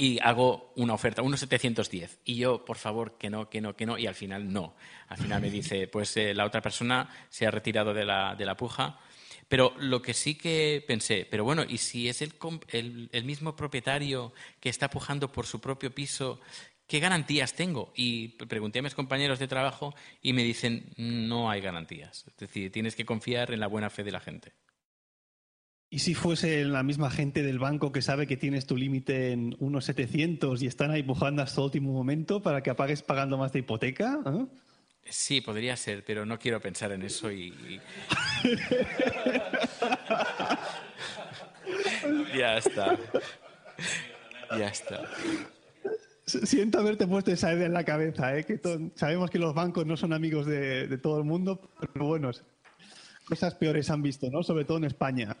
[0.00, 2.20] Y hago una oferta, unos 710.
[2.24, 3.98] Y yo, por favor, que no, que no, que no.
[3.98, 4.74] Y al final no.
[5.08, 8.46] Al final me dice, pues eh, la otra persona se ha retirado de la, de
[8.46, 8.98] la puja.
[9.46, 12.32] Pero lo que sí que pensé, pero bueno, ¿y si es el,
[12.68, 16.40] el, el mismo propietario que está pujando por su propio piso,
[16.86, 17.92] qué garantías tengo?
[17.94, 22.24] Y pregunté a mis compañeros de trabajo y me dicen, no hay garantías.
[22.26, 24.54] Es decir, tienes que confiar en la buena fe de la gente.
[25.92, 29.56] ¿Y si fuese la misma gente del banco que sabe que tienes tu límite en
[29.58, 33.52] unos 700 y están ahí pujando hasta el último momento para que apagues pagando más
[33.52, 34.20] de hipoteca?
[34.24, 34.46] ¿eh?
[35.08, 37.48] Sí, podría ser, pero no quiero pensar en eso y...
[37.48, 37.80] y-
[42.38, 42.96] ya está.
[44.56, 45.02] Ya está.
[46.24, 48.44] Siento haberte puesto esa idea en la cabeza, ¿eh?
[48.44, 48.60] que
[48.94, 52.30] sabemos que los bancos no son amigos de, de todo el mundo, pero bueno,
[53.24, 54.44] cosas peores han visto, ¿no?
[54.44, 55.36] Sobre todo en España.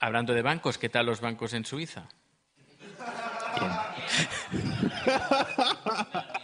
[0.00, 2.08] Hablando de bancos, ¿qué tal los bancos en Suiza?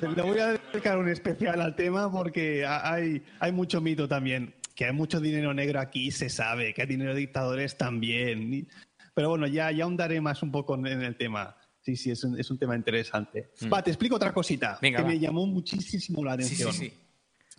[0.00, 4.54] Le voy a dedicar un especial al tema porque hay, hay mucho mito también.
[4.74, 6.72] Que hay mucho dinero negro aquí, se sabe.
[6.72, 8.68] Que hay dinero de dictadores también.
[9.14, 11.56] Pero bueno, ya, ya ahondaré más un poco en el tema.
[11.80, 13.50] Sí, sí, es un, es un tema interesante.
[13.60, 13.72] Mm.
[13.72, 15.08] Va, te explico otra cosita Venga, que va.
[15.08, 16.72] me llamó muchísimo la Sí, atención.
[16.72, 16.94] sí, sí.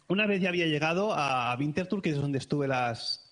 [0.08, 3.29] Una vez ya había llegado a Winterthur, que es donde estuve las,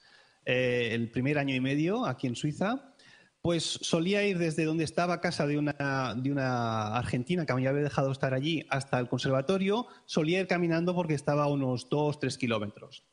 [0.47, 2.93] eh, el primer año y medio aquí en Suiza,
[3.41, 7.83] pues solía ir desde donde estaba casa de una, de una argentina que me había
[7.83, 13.03] dejado estar allí hasta el conservatorio, solía ir caminando porque estaba unos 2, 3 kilómetros.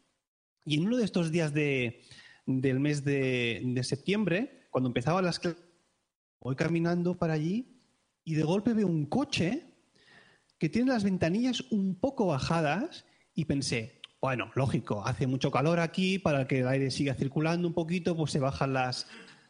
[0.64, 2.02] Y en uno de estos días de-
[2.46, 5.62] del mes de, de septiembre, cuando empezaban las clases,
[6.40, 7.80] voy caminando para allí
[8.24, 9.64] y de golpe veo un coche
[10.58, 16.18] que tiene las ventanillas un poco bajadas y pensé, bueno, lógico, hace mucho calor aquí,
[16.18, 19.06] para que el aire siga circulando un poquito, pues se bajan las,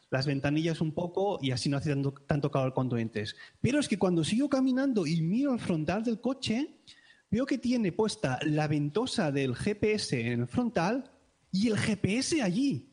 [0.09, 1.95] las ventanillas un poco y así no hace
[2.27, 3.37] tanto, calor cuando entres.
[3.61, 6.81] Pero es que cuando sigo caminando y miro al frontal del coche,
[7.31, 11.09] veo que tiene puesta la ventosa del GPS en el frontal
[11.53, 12.89] y el GPS allí.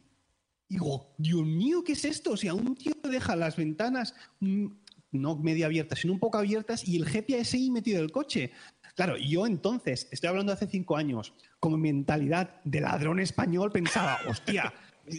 [0.68, 2.34] Digo, Dios mío, ¿qué es esto?
[2.34, 4.66] O sea, un tío deja las ventanas mm,
[5.12, 8.52] no medio abiertas, sino un poco abiertas y el GPS ahí metido en el coche.
[8.94, 14.18] Claro, yo entonces, estoy hablando de hace cinco años, con mentalidad de ladrón español, pensaba,
[14.28, 14.72] hostia,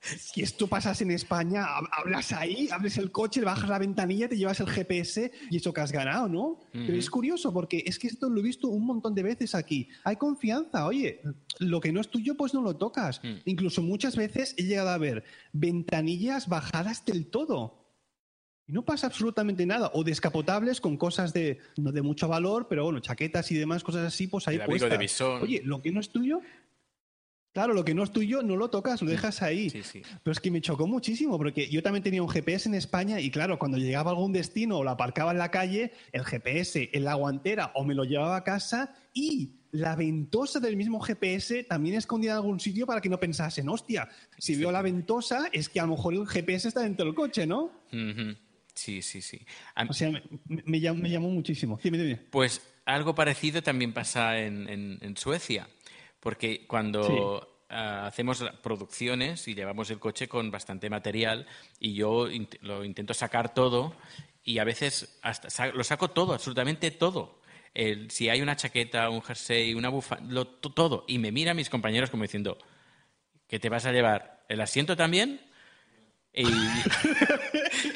[0.00, 4.28] si esto pasas en España, hab- hablas ahí, abres el coche, le bajas la ventanilla,
[4.28, 6.60] te llevas el GPS y eso que has ganado, ¿no?
[6.72, 9.88] Pero es curioso porque es que esto lo he visto un montón de veces aquí.
[10.04, 11.20] Hay confianza, oye,
[11.58, 13.20] lo que no es tuyo pues no lo tocas.
[13.46, 17.85] Incluso muchas veces he llegado a ver ventanillas bajadas del todo.
[18.68, 19.90] Y no pasa absolutamente nada.
[19.94, 24.06] O descapotables con cosas de, no de mucho valor, pero bueno, chaquetas y demás, cosas
[24.06, 24.90] así, pues ahí puestas.
[25.42, 26.40] Oye, lo que no es tuyo,
[27.52, 29.70] claro, lo que no es tuyo no lo tocas, lo dejas ahí.
[30.22, 33.30] Pero es que me chocó muchísimo, porque yo también tenía un GPS en España y
[33.30, 37.04] claro, cuando llegaba a algún destino o lo aparcaba en la calle, el GPS en
[37.04, 41.96] la guantera o me lo llevaba a casa y la ventosa del mismo GPS también
[41.96, 45.80] escondida en algún sitio para que no pensasen, hostia, si veo la ventosa es que
[45.80, 47.70] a lo mejor el GPS está dentro del coche, ¿no?
[48.76, 49.40] Sí, sí, sí.
[49.88, 51.80] O sea, me, me llamó, me llamó muchísimo.
[51.82, 52.16] Dime, dime.
[52.30, 55.66] Pues algo parecido también pasa en, en- en Suecia,
[56.20, 61.46] porque cuando ah, hacemos producciones y llevamos el coche con bastante material
[61.80, 63.96] y yo int- lo intento sacar todo
[64.44, 67.40] y a veces hasta sa- lo saco todo, absolutamente todo.
[67.74, 71.04] El- si hay una chaqueta, un jersey, una bufanda, todo.
[71.08, 72.58] Y me miran mis compañeros como diciendo,
[73.48, 74.44] ¿qué te vas a llevar?
[74.50, 75.40] ¿El asiento también?
[76.34, 76.44] Y,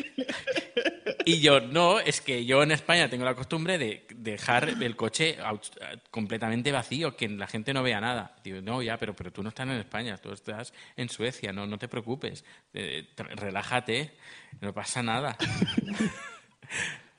[1.30, 5.36] y yo, no, es que yo en España tengo la costumbre de dejar el coche
[6.10, 8.34] completamente vacío, que la gente no vea nada.
[8.42, 11.66] Digo, no, ya, pero, pero tú no estás en España, tú estás en Suecia, no,
[11.66, 14.16] no te preocupes, Eh, relájate,
[14.60, 15.36] no pasa nada.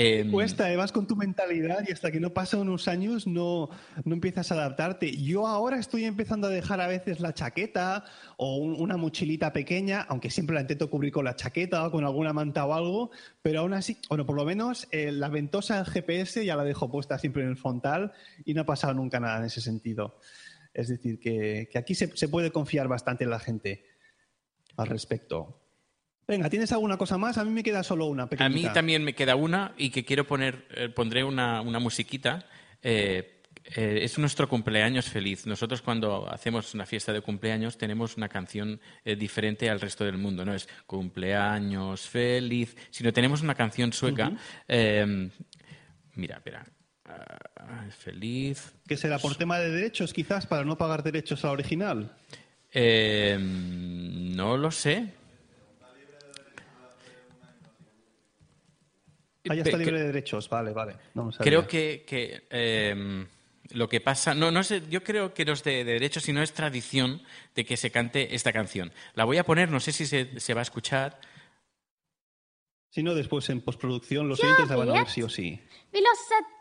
[0.00, 3.68] Em, Cuesta, eh, vas con tu mentalidad y hasta que no pasan unos años no,
[4.04, 5.10] no empiezas a adaptarte.
[5.16, 8.04] Yo ahora estoy empezando a dejar a veces la chaqueta
[8.36, 12.04] o un- una mochilita pequeña, aunque siempre la intento cubrir con la chaqueta o con
[12.04, 13.10] alguna manta o algo,
[13.42, 16.88] pero aún así, bueno, por lo menos eh, la ventosa del GPS ya la dejo
[16.88, 18.12] puesta siempre en el frontal
[18.44, 20.20] y no ha pasado nunca nada en ese sentido.
[20.72, 23.84] Es decir, que, que aquí se, se puede confiar bastante en la gente
[24.76, 25.60] al respecto.
[26.28, 27.38] Venga, ¿tienes alguna cosa más?
[27.38, 28.68] A mí me queda solo una A pequeñita.
[28.68, 32.44] mí también me queda una y que quiero poner, eh, pondré una, una musiquita.
[32.82, 35.46] Eh, eh, es nuestro cumpleaños feliz.
[35.46, 40.44] Nosotros cuando hacemos una fiesta de cumpleaños tenemos una canción diferente al resto del mundo.
[40.44, 44.30] No es cumpleaños feliz, sino tenemos una canción sueca.
[44.68, 45.30] eh,
[46.14, 46.62] mira, espera.
[47.06, 48.74] Ah, feliz.
[48.86, 49.18] ¿Qué será?
[49.18, 52.14] ¿Por tema de derechos, quizás, para no pagar derechos al original?
[52.70, 55.14] Eh, no lo sé.
[59.48, 60.48] Ah, ya está libre de derechos.
[60.48, 60.96] Vale, vale.
[61.14, 61.30] No.
[61.38, 63.26] Creo que, que, eh,
[63.70, 66.42] lo que pasa, no, no sé, yo creo que no es de, de derecho, sino
[66.42, 67.22] es tradición
[67.54, 68.92] de que se cante esta canción.
[69.14, 71.20] La voy a poner, no sé si se, se va a escuchar.
[72.90, 75.60] Si no, después en postproducción los oyentes la van a ver sí o sí.
[75.92, 76.58] Vi låtsas att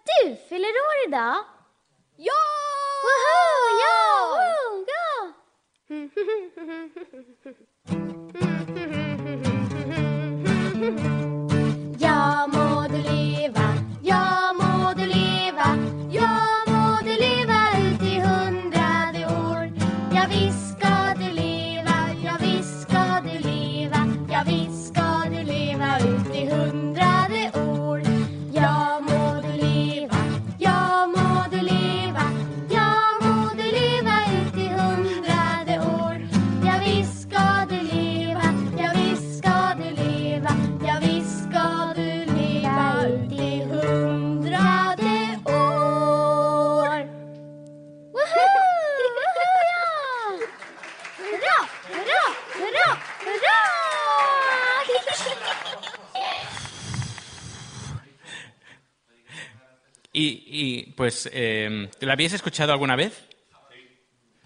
[60.60, 63.28] Y, pues, eh, ¿la habíais escuchado alguna vez?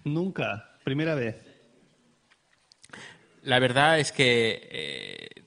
[0.04, 1.36] Nunca, primera vez.
[3.44, 5.42] La verdad es que eh,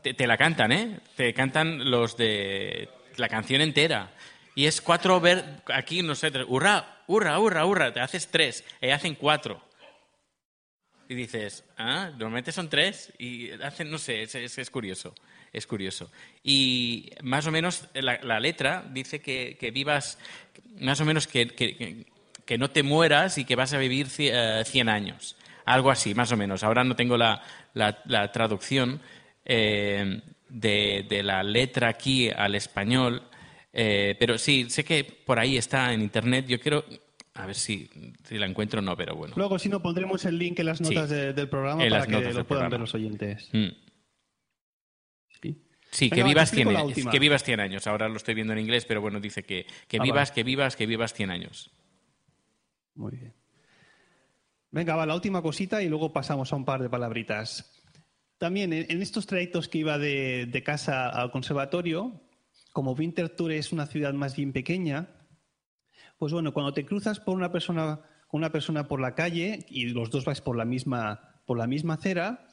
[0.00, 1.00] te, te la cantan, ¿eh?
[1.16, 4.10] Te cantan los de la canción entera.
[4.54, 8.88] Y es cuatro ver aquí, no sé, hurra, hurra, hurra, hurra, te haces tres, y
[8.88, 9.60] hacen cuatro.
[11.10, 15.14] Y dices, ah, normalmente son tres, y hacen, no sé, es, es- es curioso,
[15.56, 16.10] es curioso.
[16.44, 20.18] Y más o menos la, la letra dice que, que vivas,
[20.80, 22.04] más o menos que, que-
[22.44, 25.36] que- no te mueras y que vas a vivir ci- eh, 100 años.
[25.64, 26.62] Algo así, más o menos.
[26.62, 27.42] Ahora no tengo la,
[27.74, 29.00] la- la traducción
[29.44, 33.22] eh, de, de la letra aquí al español,
[33.72, 36.46] eh, pero sí, sé que por ahí está en internet.
[36.46, 36.84] Yo quiero,
[37.34, 37.90] a ver si,
[38.24, 39.34] si la encuentro o no, pero bueno.
[39.36, 40.84] Luego, si no, pondremos el link en las Sí.
[40.84, 42.68] notas de- del programa para que lo puedan programa.
[42.70, 43.48] ver los oyentes.
[43.52, 43.66] Mm.
[45.96, 47.10] Sí, que Venga, vivas, te explico 100, la años, última.
[47.10, 47.86] que vivas 100 años.
[47.86, 50.34] Ahora lo estoy viendo en inglés, pero bueno, dice que, que Ah, vivas, vale.
[50.34, 51.70] que vivas, que vivas 100 años.
[52.94, 53.32] Muy bien.
[54.70, 57.72] Venga, va, la última cosita y luego pasamos a un par de palabritas.
[58.36, 62.20] También en, estos trayectos que iba de, de casa al conservatorio,
[62.74, 65.08] como Winterthur es una ciudad más bien pequeña,
[66.18, 69.86] pues bueno, cuando te cruzas por una persona, con una persona por la calle y
[69.86, 72.45] los dos vais por la misma, por la misma acera,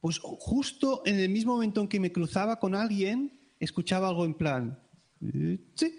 [0.00, 4.34] pues justo en el mismo momento en que me cruzaba con alguien, escuchaba algo en
[4.34, 4.78] plan,
[5.20, 5.98] "Eh, sí,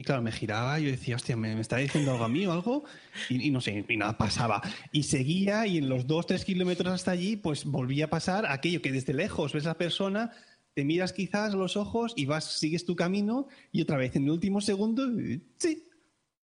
[0.00, 2.46] y claro, me giraba y yo decía, hostia, ¿me, me está diciendo algo a mí
[2.46, 2.84] o algo?
[3.28, 4.62] Y, no sé, y nada pasaba.
[4.92, 8.80] Y seguía y en los dos, tres kilómetros hasta allí, pues volvía a pasar aquello
[8.80, 10.30] que desde lejos ves a la persona,
[10.74, 14.30] te miras quizás los ojos y vas, sigues tu camino y otra vez en el
[14.30, 15.87] último segundo, eh, sí.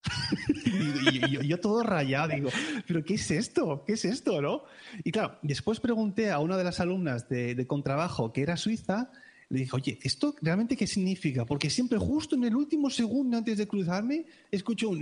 [0.65, 2.49] y, yo todo rayado, digo,
[2.87, 3.83] ¿pero qué es esto?
[3.85, 4.63] ¿Qué es esto, no?
[5.03, 9.11] Y claro, después pregunté a una de las alumnas de, de contrabajo que era suiza,
[9.49, 11.45] le dije, oye, ¿esto realmente qué significa?
[11.45, 15.01] Porque siempre justo en el último segundo antes de cruzarme escucho un...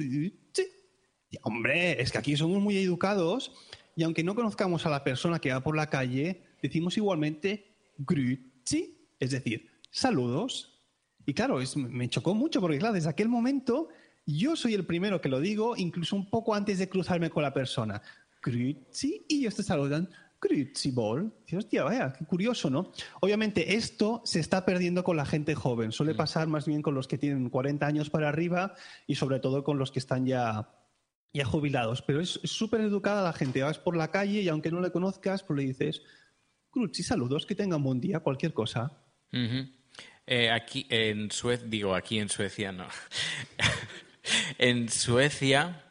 [0.54, 0.68] "Sí".
[1.32, 3.52] Y, hombre, es que aquí somos muy educados
[3.96, 8.98] y aunque no conozcamos a la persona que va por la calle, decimos igualmente grüezi,
[9.20, 10.70] es decir, saludos.
[11.26, 13.88] Y claro, es- me chocó mucho porque claro, desde aquel momento
[14.26, 17.54] yo soy el primero que lo digo, incluso un poco antes de cruzarme con la
[17.54, 18.02] persona.
[18.42, 20.10] Grüezi, y ellos te saludan.
[20.42, 21.34] Grüezi Ball.
[21.46, 22.92] Dices, hostia, vaya, qué curioso, ¿no?
[23.22, 25.92] Obviamente esto se está perdiendo con la gente joven.
[25.92, 28.76] Suele pasar más bien con los que tienen 40 años para arriba
[29.08, 30.70] y sobre todo con los que están ya,
[31.34, 32.02] ya jubilados.
[32.02, 33.64] Pero es súper educada la gente.
[33.64, 36.02] Vas por la calle y aunque no le conozcas, pues le dices,
[36.74, 39.00] Grüezi, saludos, que tengan buen día, cualquier cosa.
[40.26, 42.88] Eh, aquí en Suecia, digo aquí en Suecia, no.
[44.58, 45.84] en Suecia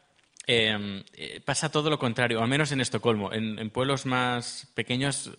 [0.45, 3.31] eh, eh, pasa todo lo contrario, al menos en Estocolmo.
[3.31, 5.31] En, pueblos más pequeños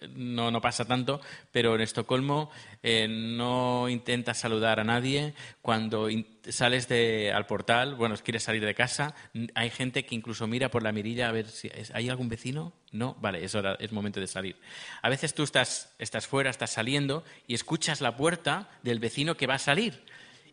[0.00, 1.20] eh, no, pasa tanto,
[1.52, 2.50] pero en Estocolmo
[2.82, 5.34] eh, no intentas saludar a nadie.
[5.60, 6.08] Cuando
[6.48, 9.14] sales de, al portal, bueno, quieres salir de casa,
[9.54, 12.72] hay gente que incluso mira por la mirilla a ver si hay algún vecino.
[12.92, 14.56] No, vale, es hora, es momento de salir.
[15.02, 15.94] A veces tú estás,
[16.26, 20.02] fuera, estás saliendo y escuchas la puerta del vecino que va a salir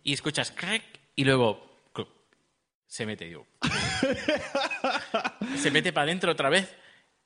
[0.03, 0.83] y escuchas crack
[1.15, 1.72] y luego
[2.93, 3.47] se mete yo.
[5.57, 6.75] se mete para adentro otra vez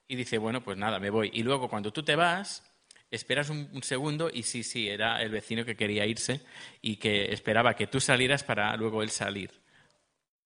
[0.08, 1.30] y dice, bueno, pues nada, me voy.
[1.34, 2.64] Y luego cuando tú te vas,
[3.12, 6.40] esperas un, un segundo y sí, sí, era el vecino que quería irse
[6.82, 9.52] y que esperaba que tú salieras para luego él salir.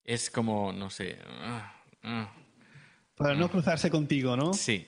[0.03, 1.19] Es como, no sé.
[1.23, 2.33] ah, ah,
[3.15, 4.55] Para no cruzarse contigo, ¿no?
[4.55, 4.87] Sí.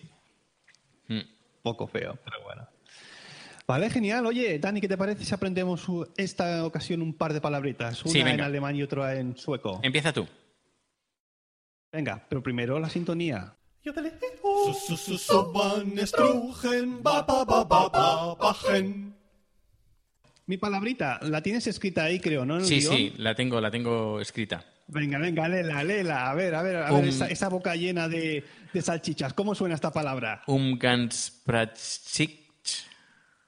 [1.10, 1.22] Mm.
[1.62, 2.68] Poco feo, pero bueno.
[3.74, 4.24] Vale, genial.
[4.28, 5.84] Oye, Dani, ¿qué te parece si aprendemos
[6.16, 8.04] esta ocasión un par de palabritas?
[8.04, 8.46] Una Sí, en venga.
[8.46, 9.80] alemán y otra en sueco.
[9.82, 10.28] Empieza tú.
[11.92, 13.56] Venga, pero primero la sintonía.
[20.46, 22.60] Mi palabrita, la tienes escrita ahí, creo, ¿no?
[22.62, 22.96] Sí, guion?
[22.96, 24.64] sí, la tengo, la tengo escrita.
[24.86, 26.30] Venga, venga, léela, léela.
[26.30, 29.34] A ver, a ver, a Um- ver esa, esa boca llena de, de salchichas.
[29.34, 30.44] ¿Cómo suena esta palabra?
[30.46, 32.43] Umgangsprachik.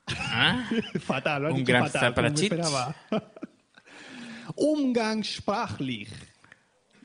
[0.07, 0.69] ¿Ah?
[0.99, 2.95] fatal, lo Un dicho gran fatal, como esperaba.
[4.55, 6.09] Umgangssprachlich.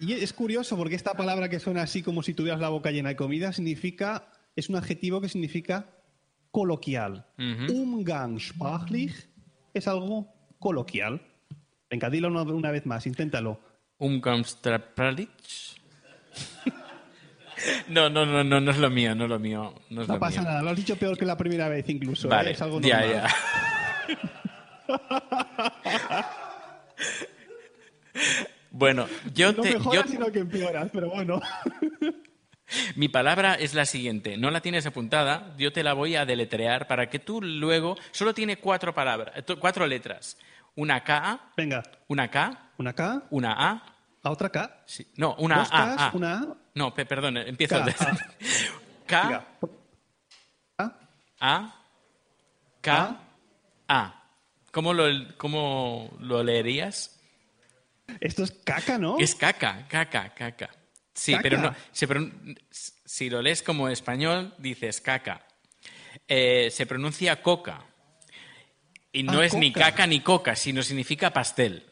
[0.00, 3.10] Y es curioso porque esta palabra que suena así como si tuvieras la boca llena
[3.10, 5.86] de comida significa, es un adjetivo que significa
[6.50, 7.26] coloquial.
[7.38, 7.72] Ujú.
[7.72, 9.28] Umgangssprachlich
[9.74, 11.20] es algo coloquial.
[11.90, 13.60] Venga, dilo una, una vez más, inténtalo.
[13.98, 15.30] Umgangsprachik.
[17.88, 19.74] No, no, no, no, no es lo mío, no es lo mío.
[19.90, 20.50] No, es No lo pasa mío.
[20.50, 22.26] nada, lo has dicho peor que la primera vez incluso.
[22.28, 22.30] ¿eh?
[22.30, 23.22] Vale, Es algo ya, normal.
[23.22, 25.00] ya.
[28.70, 31.40] Bueno, yo no te, mejoras, yo, sino que empeoras, pero bueno.
[32.94, 34.36] Mi palabra es la siguiente.
[34.36, 37.96] No la tienes apuntada, yo te la voy a deletrear para que tú luego...
[38.12, 40.36] Solo tiene cuatro palabras, eh, cuatro letras.
[40.76, 43.82] Una K, Venga, una K, una K, una A.
[44.22, 44.82] a otra K.
[44.86, 45.06] Sí.
[45.16, 46.10] No, una Dos A, Ks, A.
[46.14, 46.56] una A.
[46.74, 47.76] No, pe- perdón, empiezo.
[47.84, 48.08] K, A.
[49.06, 49.46] K.
[50.78, 50.92] A,
[51.40, 51.74] A,
[52.80, 53.20] K,
[53.88, 54.16] A.
[54.72, 55.04] ¿Cómo lo,
[55.36, 57.18] cómo lo leerías?
[58.20, 59.18] Esto es caca, ¿no?
[59.18, 60.70] Es caca, caca, caca.
[61.14, 61.42] Sí, Caca.
[61.42, 61.74] pero no.
[61.92, 65.44] se pron- si lo lees como español, dices caca.
[66.26, 67.84] Eh, se pronuncia coca.
[69.12, 71.89] Y no Ah, es ni caca ni coca, sino significa pastel.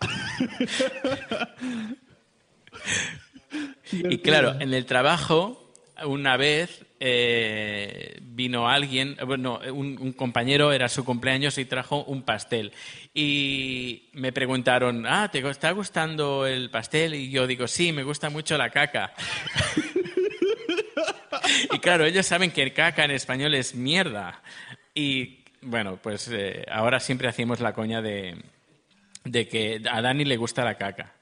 [3.92, 5.66] y claro, en el trabajo,
[6.04, 12.22] una vez eh, vino alguien, bueno, un, un compañero, era su cumpleaños y trajo un
[12.22, 12.72] pastel.
[13.14, 17.14] Y me preguntaron, ah, ¿te está gustando el pastel?
[17.14, 19.12] Y yo digo, sí, me gusta mucho la caca.
[21.72, 24.42] y claro, ellos saben que el caca en español es mierda.
[24.94, 28.36] Y bueno, pues eh, ahora siempre hacemos la coña de,
[29.26, 31.14] de que a Dani le gusta la caca.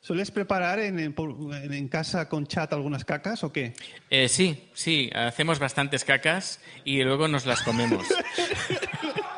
[0.00, 3.74] ¿Sueles preparar en, casa con chat algunas cacas o qué?
[4.08, 8.06] Eh, sí, sí, hacemos bastantes cacas y luego nos las comemos.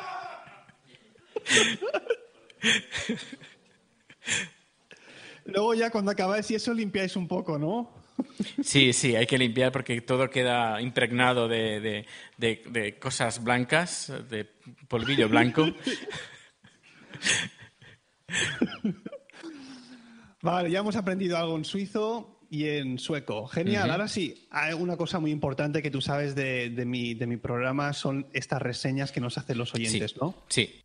[5.45, 7.91] Luego ya cuando acabáis y eso limpiáis un poco, ¿no?
[8.63, 12.07] Sí, sí, hay que limpiar porque todo queda impregnado de, de-
[12.39, 14.47] de- de cosas blancas, de
[14.89, 15.67] polvillo blanco.
[20.43, 23.47] Vale, ya hemos aprendido algo en suizo y en sueco.
[23.47, 23.91] Genial.
[23.91, 27.37] Ahora sí, hay una cosa muy importante que tú sabes de, de mi, de mi
[27.37, 30.35] programa son estas reseñas que nos hacen los oyentes, ¿no?
[30.49, 30.83] Sí.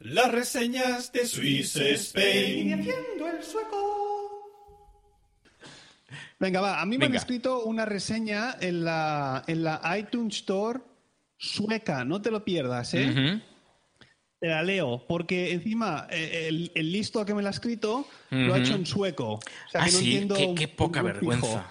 [0.00, 2.74] Las reseñas de Swiss Spain.
[2.80, 4.00] haciendo el sueco.
[6.40, 6.80] Venga, va.
[6.80, 10.80] A mí me han escrito una reseña en la, en la iTunes Store
[11.36, 12.04] sueca.
[12.04, 13.40] No te lo pierdas, ¿eh?
[14.40, 18.52] Te la leo, porque encima eh, el, el listo que me la ha escrito lo
[18.54, 19.34] ha hecho en sueco.
[19.34, 21.66] O sea, Ah, que no sí, entiendo qué, poca vergüenza.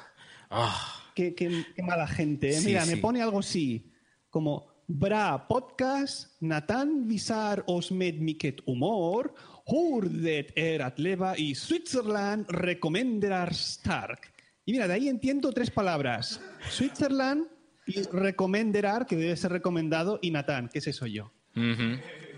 [0.50, 2.50] Ah, Qué, qué- qué mala gente.
[2.50, 2.54] ¿eh?
[2.60, 2.96] Sí, Mira, sí.
[2.96, 3.92] me pone algo así,
[4.32, 9.34] como Bra podcast, Nathan visar os med miket humor,
[9.66, 14.33] hurdet er atleva y Switzerland recomenderar stark.
[14.66, 16.40] Y mira, de ahí entiendo tres palabras.
[16.70, 17.48] Switzerland
[17.86, 21.34] y recomenderar, que debe ser recomendado, y Nathan, que ese soy yo.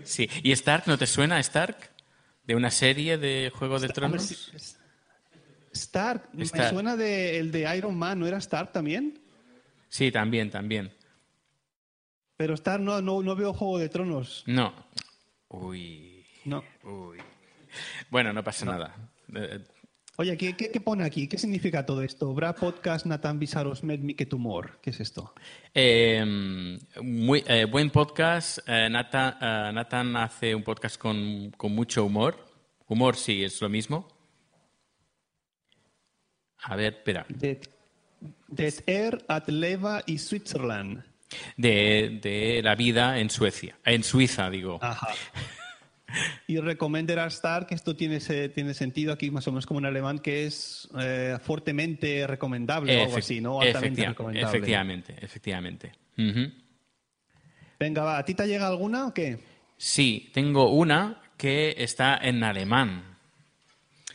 [0.02, 0.28] Sí.
[0.42, 1.76] ¿Y Stark no te suena, Stark?
[2.44, 4.22] ¿De una serie de Juego de ver Tronos?
[4.22, 4.36] si-
[5.72, 6.70] Stark, me Stark.
[6.70, 9.20] suena de, el de Iron Man, ¿no era Stark también?
[9.88, 10.92] Sí, también, también.
[12.36, 14.42] Pero Stark no, no, no veo Juego de Tronos.
[14.46, 14.74] No.
[15.48, 16.24] Uy.
[16.44, 16.62] No.
[16.82, 17.18] Uy.
[18.10, 18.94] Bueno, no pasa nada.
[20.18, 21.28] Oye, ¿qué, qué, qué pone aquí?
[21.28, 22.32] ¿Qué significa todo esto?
[22.32, 24.78] Bra podcast Nathan Visaros med mi que tumor.
[24.80, 25.34] ¿Qué es esto?
[25.74, 26.24] Eh,
[27.02, 28.60] muy, eh, buen podcast.
[28.66, 32.34] Eh, Nathan, eh, Nathan hace un podcast con, con mucho humor.
[32.86, 34.08] Humor sí, es lo mismo.
[36.62, 37.26] A ver, espera.
[37.28, 37.68] Det,
[38.48, 41.02] det er at leva i Switzerland.
[41.58, 43.76] De, de la vida en Suecia.
[43.84, 44.78] En Suiza, digo.
[44.80, 45.08] Ajá.
[46.46, 49.86] Y recomendar a Star, que esto tiene, tiene sentido aquí más o menos como en
[49.86, 53.60] alemán, que es eh, fuertemente recomendable o algo así, ¿no?
[53.60, 54.48] Altamente recomendable.
[54.58, 55.92] efectivamente, efectivamente.
[57.78, 58.18] Venga, va.
[58.18, 59.38] ¿A ti te llega alguna o qué?
[59.76, 63.02] Sí, tengo una que está en alemán.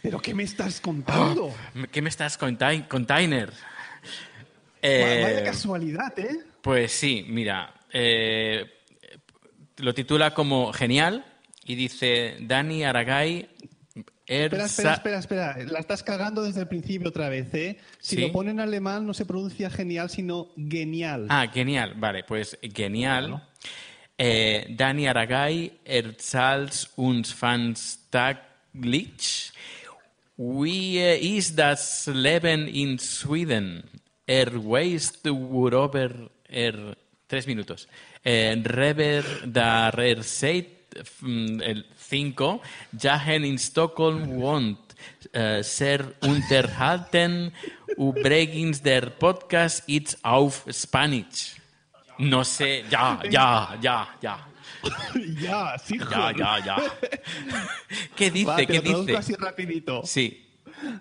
[0.02, 1.54] ¿Pero qué me estás contando?
[1.92, 3.52] ¿Qué me estás contai- container?
[4.84, 6.40] Eh, Vaya casualidad, ¿eh?
[6.64, 8.66] Pues sí, mira, eh,
[9.78, 11.24] lo titula como genial
[11.72, 13.48] y dice Dani Aragay.
[14.26, 15.58] Espera, espera, Erza- espera, espera.
[15.72, 17.78] La estás cagando desde el principio otra vez, ¿eh?
[18.00, 18.22] Si ¿Sí?
[18.22, 21.28] lo pone en alemán no se pronuncia genial, sino genial.
[21.30, 23.48] Ah, genial, vale, pues genial.
[24.18, 29.54] Eh, Dani Aragay erzählt uns fantastisch,
[30.38, 33.84] wie ist das Leben in Sweden?
[34.28, 36.98] Er weiß worüber er...
[37.28, 37.88] Tres minutos.
[38.26, 40.81] Eh, Rever der er seit mm,
[41.22, 42.62] el 5
[43.00, 44.78] Jahren in Stockholm wohnt.
[45.34, 47.52] Äh, sehr unterhalten.
[47.98, 51.56] Übrigens, der Podcast ist auf Spanish.
[52.18, 54.48] No sé, ya, ya, ya, ya.
[55.42, 56.78] ya, sí, Ya, ya, ya.
[58.16, 58.46] ¿Qué dice?
[58.46, 59.18] Va, te ¿Qué lo dice?
[59.18, 60.02] así rapidito.
[60.06, 60.48] Sí.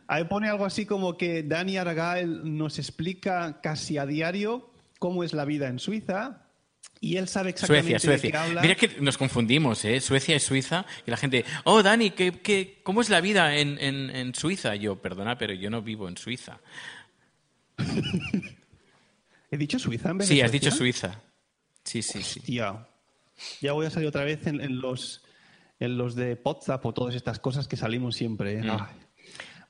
[0.07, 5.33] Ahí pone algo así como que Dani Aragael nos explica casi a diario cómo es
[5.33, 6.43] la vida en Suiza
[7.03, 8.61] Y él sabe exactamente Suecia, de qué habla.
[8.61, 10.01] Mira que nos confundimos, ¿eh?
[10.01, 10.85] Suecia y Suiza.
[11.07, 14.75] Y la gente, oh, Dani, ¿qué, qué, cómo es la vida en, en, en Suiza?
[14.75, 16.61] Yo, perdona, pero yo no vivo en Suiza.
[19.51, 20.71] ¿He dicho Suiza en vez Sí, has dicho?
[20.71, 21.23] Suiza.
[21.85, 22.41] Sí, sí, sí.
[22.41, 22.87] Hostia.
[23.63, 25.23] Ya voy a salir otra vez en, en los,
[25.79, 28.59] en los de WhatsApp o todas estas cosas que salimos siempre.
[28.59, 28.63] ¿eh?
[28.63, 28.71] Mm.
[28.71, 28.97] Ay.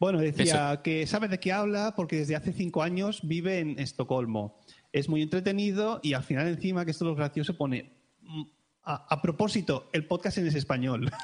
[0.00, 4.58] Bueno, decía que sabe de qué habla porque desde hace cinco años vive en Estocolmo.
[4.92, 7.92] Es muy entretenido y al final encima, que esto es lo gracioso, pone...
[8.22, 8.42] mm,
[8.82, 11.10] A, a propósito, el podcast en es español.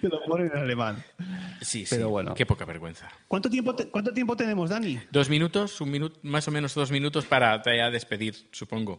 [0.00, 1.02] Te lo pone en alemán.
[1.62, 1.94] Sí, sí.
[1.96, 2.34] Pero bueno.
[2.34, 3.10] Qué poca vergüenza.
[3.26, 4.98] ¿Cuánto tiempo, te- ¿Cuánto tiempo tenemos, Dani?
[5.10, 8.98] Dos minutos, un minuto, más o menos dos minutos para ya despedir, supongo.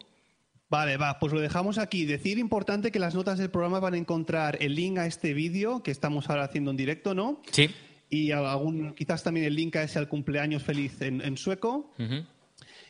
[0.68, 2.06] Vale, va, pues lo dejamos aquí.
[2.06, 5.84] Decir importante que las notas del programa van a encontrar el link a este vídeo
[5.84, 7.42] que estamos ahora haciendo en directo, ¿no?
[7.52, 7.70] Sí.
[8.10, 11.94] Y algún, quizás también el link a ese al cumpleaños feliz en, en sueco.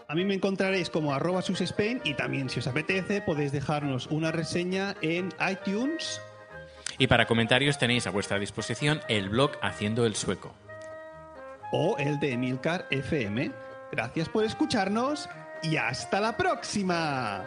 [0.07, 1.41] A mí me encontraréis como arroba
[2.03, 6.21] y también, si os apetece, podéis dejarnos una reseña en iTunes
[6.99, 10.53] Y para comentarios tenéis a vuestra disposición el blog Haciendo el Sueco.
[11.71, 13.51] O el de Emilcar FM.
[13.91, 15.29] Gracias por escucharnos
[15.61, 17.43] y hasta la próxima.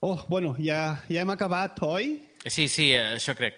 [0.00, 2.20] Oh, bueno, ja, ja hem acabat, oi?
[2.46, 3.56] Sí, sí, eh, això crec.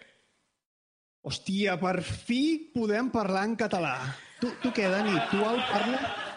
[1.28, 3.98] Hòstia, per fi podem parlar en català.
[4.40, 5.18] Tu, tu què, Dani?
[5.28, 6.27] Tu el parles?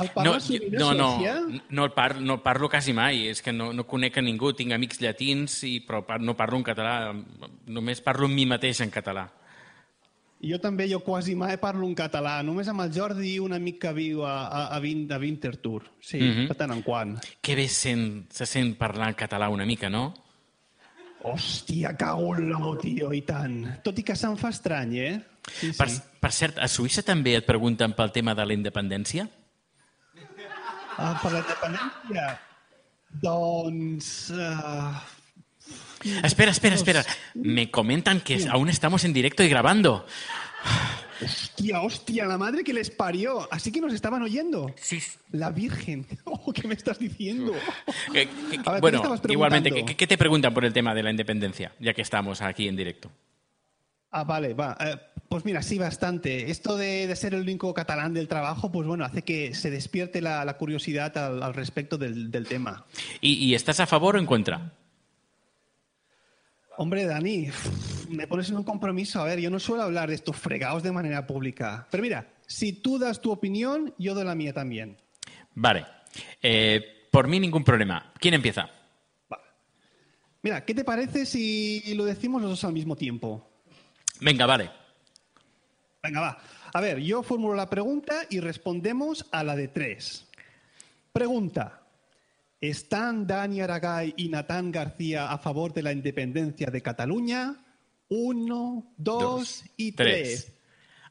[0.00, 1.08] El No, sovint no, no,
[1.68, 4.72] no, el par, no parlo quasi mai, és que no, no conec a ningú, tinc
[4.72, 6.94] amics llatins, i, però no parlo en català,
[7.66, 9.26] només parlo amb mi mateix en català.
[10.40, 13.92] Jo també, jo quasi mai parlo en català, només amb el Jordi, un amic que
[13.92, 15.82] viu a, a, a, Vin, a Winterthur.
[16.00, 16.48] Sí, Mhm.
[16.48, 17.18] de tant en quant.
[17.42, 20.14] Que bé sent, se sent parlar en català una mica, no?
[21.22, 23.82] Hòstia, cago en l'ou, tio, i tant.
[23.84, 25.20] Tot i que se'm fa estrany, eh?
[25.52, 26.00] Sí, Per, sí.
[26.20, 29.28] per cert, a Suïssa també et pregunten pel tema de la independència?
[30.98, 32.26] Ah, per la independència?
[33.22, 34.30] Doncs...
[34.30, 35.20] Uh...
[36.24, 37.04] Espera, espera, espera.
[37.34, 40.06] Me comentan que aún estamos en directo y grabando.
[41.22, 43.46] Hostia, hostia, la madre que les parió.
[43.52, 44.74] Así que nos estaban oyendo.
[44.76, 45.02] Sí.
[45.32, 46.06] La Virgen.
[46.24, 47.52] Oh, ¿Qué me estás diciendo?
[48.08, 51.72] A ver, ¿qué bueno, igualmente, ¿qué, qué te preguntan por el tema de la independencia?
[51.78, 53.10] Ya que estamos aquí en directo.
[54.10, 54.76] Ah, vale, va.
[54.80, 54.96] Eh,
[55.30, 56.50] pues mira, sí, bastante.
[56.50, 60.20] Esto de, de ser el único catalán del trabajo, pues bueno, hace que se despierte
[60.20, 62.84] la, la curiosidad al, al respecto del, del tema.
[63.20, 64.72] ¿Y, y estás a favor o en contra?
[66.76, 67.46] Hombre, Dani,
[68.08, 69.20] me pones en un compromiso.
[69.20, 71.86] A ver, yo no suelo hablar de estos fregados de manera pública.
[71.92, 74.96] Pero mira, si tú das tu opinión, yo doy la mía también.
[75.54, 75.86] Vale.
[76.42, 78.12] Eh, por mí ningún problema.
[78.18, 78.68] ¿Quién empieza?
[80.42, 83.48] Mira, ¿qué te parece si lo decimos los dos al mismo tiempo?
[84.20, 84.79] Venga, vale.
[86.02, 86.38] Venga, va.
[86.72, 90.26] A ver, yo formulo la pregunta y respondemos a la de tres.
[91.12, 91.76] Pregunta.
[92.60, 97.56] ¿Están Dani Aragay y Natán García a favor de la independencia de Cataluña?
[98.08, 100.44] Uno, dos, Dos, y tres.
[100.44, 100.56] tres.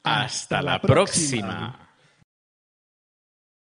[0.04, 1.89] Hasta la próxima.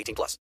[0.00, 0.38] 18 plus.